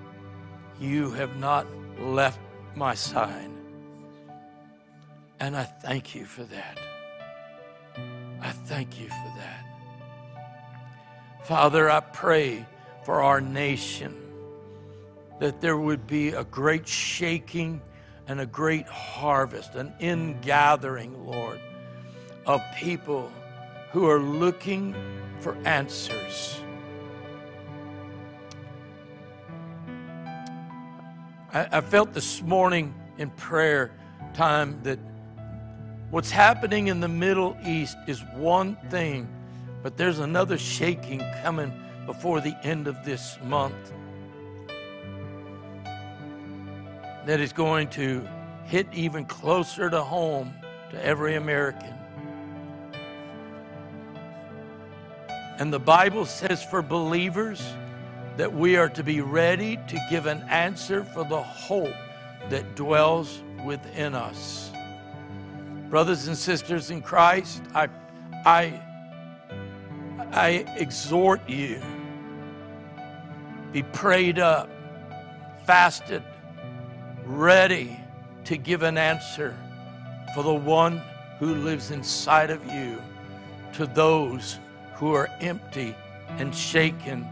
[0.80, 1.68] you have not
[2.00, 2.40] left
[2.74, 3.52] my side.
[5.40, 6.80] And I thank you for that.
[8.42, 9.66] I thank you for that.
[11.44, 12.66] Father, I pray
[13.04, 14.16] for our nation
[15.40, 17.82] that there would be a great shaking
[18.28, 21.60] and a great harvest, an ingathering, Lord,
[22.46, 23.32] of people
[23.92, 24.96] who are looking
[25.40, 26.62] for answers.
[31.54, 33.92] I, I felt this morning in prayer
[34.34, 35.00] time that
[36.12, 39.30] What's happening in the Middle East is one thing,
[39.82, 41.72] but there's another shaking coming
[42.06, 43.94] before the end of this month
[47.26, 48.28] that is going to
[48.66, 50.54] hit even closer to home
[50.90, 51.96] to every American.
[55.60, 57.64] And the Bible says for believers
[58.36, 61.96] that we are to be ready to give an answer for the hope
[62.50, 64.71] that dwells within us.
[65.92, 67.90] Brothers and sisters in Christ, I,
[68.46, 68.82] I,
[70.32, 71.82] I exhort you
[73.74, 74.70] be prayed up,
[75.66, 76.24] fasted,
[77.26, 78.00] ready
[78.46, 79.56] to give an answer
[80.34, 81.02] for the one
[81.40, 83.02] who lives inside of you
[83.74, 84.60] to those
[84.96, 85.94] who are empty
[86.38, 87.28] and shaken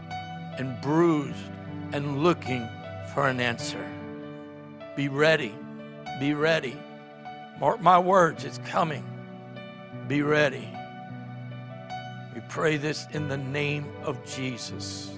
[0.58, 1.50] and bruised
[1.92, 2.68] and looking
[3.14, 3.86] for an answer.
[4.96, 5.54] Be ready.
[6.18, 6.76] Be ready.
[7.60, 9.04] Mark my words, it's coming.
[10.08, 10.66] Be ready.
[12.34, 15.12] We pray this in the name of Jesus.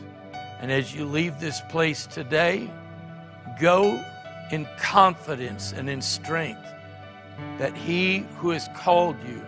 [0.58, 2.68] And as you leave this place today,
[3.60, 4.04] go
[4.50, 6.66] in confidence and in strength
[7.58, 9.40] that He who has called you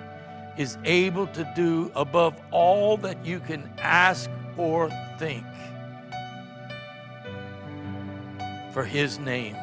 [0.57, 4.89] is able to do above all that you can ask or
[5.19, 5.45] think
[8.73, 9.57] for His name.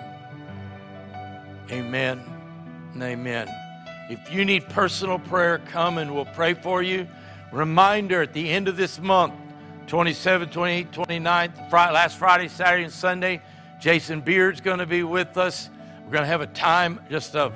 [1.71, 2.30] Amen
[2.93, 3.47] and amen.
[4.09, 7.07] If you need personal prayer, come and we'll pray for you.
[7.51, 9.33] Reminder at the end of this month,
[9.87, 13.41] 27, 28, 29, Friday, last Friday, Saturday, and Sunday,
[13.79, 15.69] Jason Beard's going to be with us.
[16.05, 17.53] We're going to have a time just of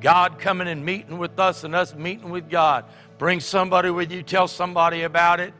[0.00, 2.84] God coming and meeting with us and us meeting with God.
[3.18, 5.54] Bring somebody with you, tell somebody about it.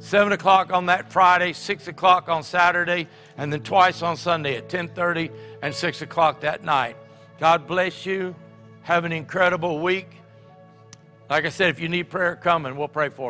[0.00, 4.68] 7 o'clock on that Friday, 6 o'clock on Saturday, and then twice on Sunday at
[4.68, 5.30] 10.30
[5.62, 6.96] and 6 o'clock that night.
[7.38, 8.34] God bless you.
[8.82, 10.08] Have an incredible week.
[11.30, 13.26] Like I said, if you need prayer, come and we'll pray for you.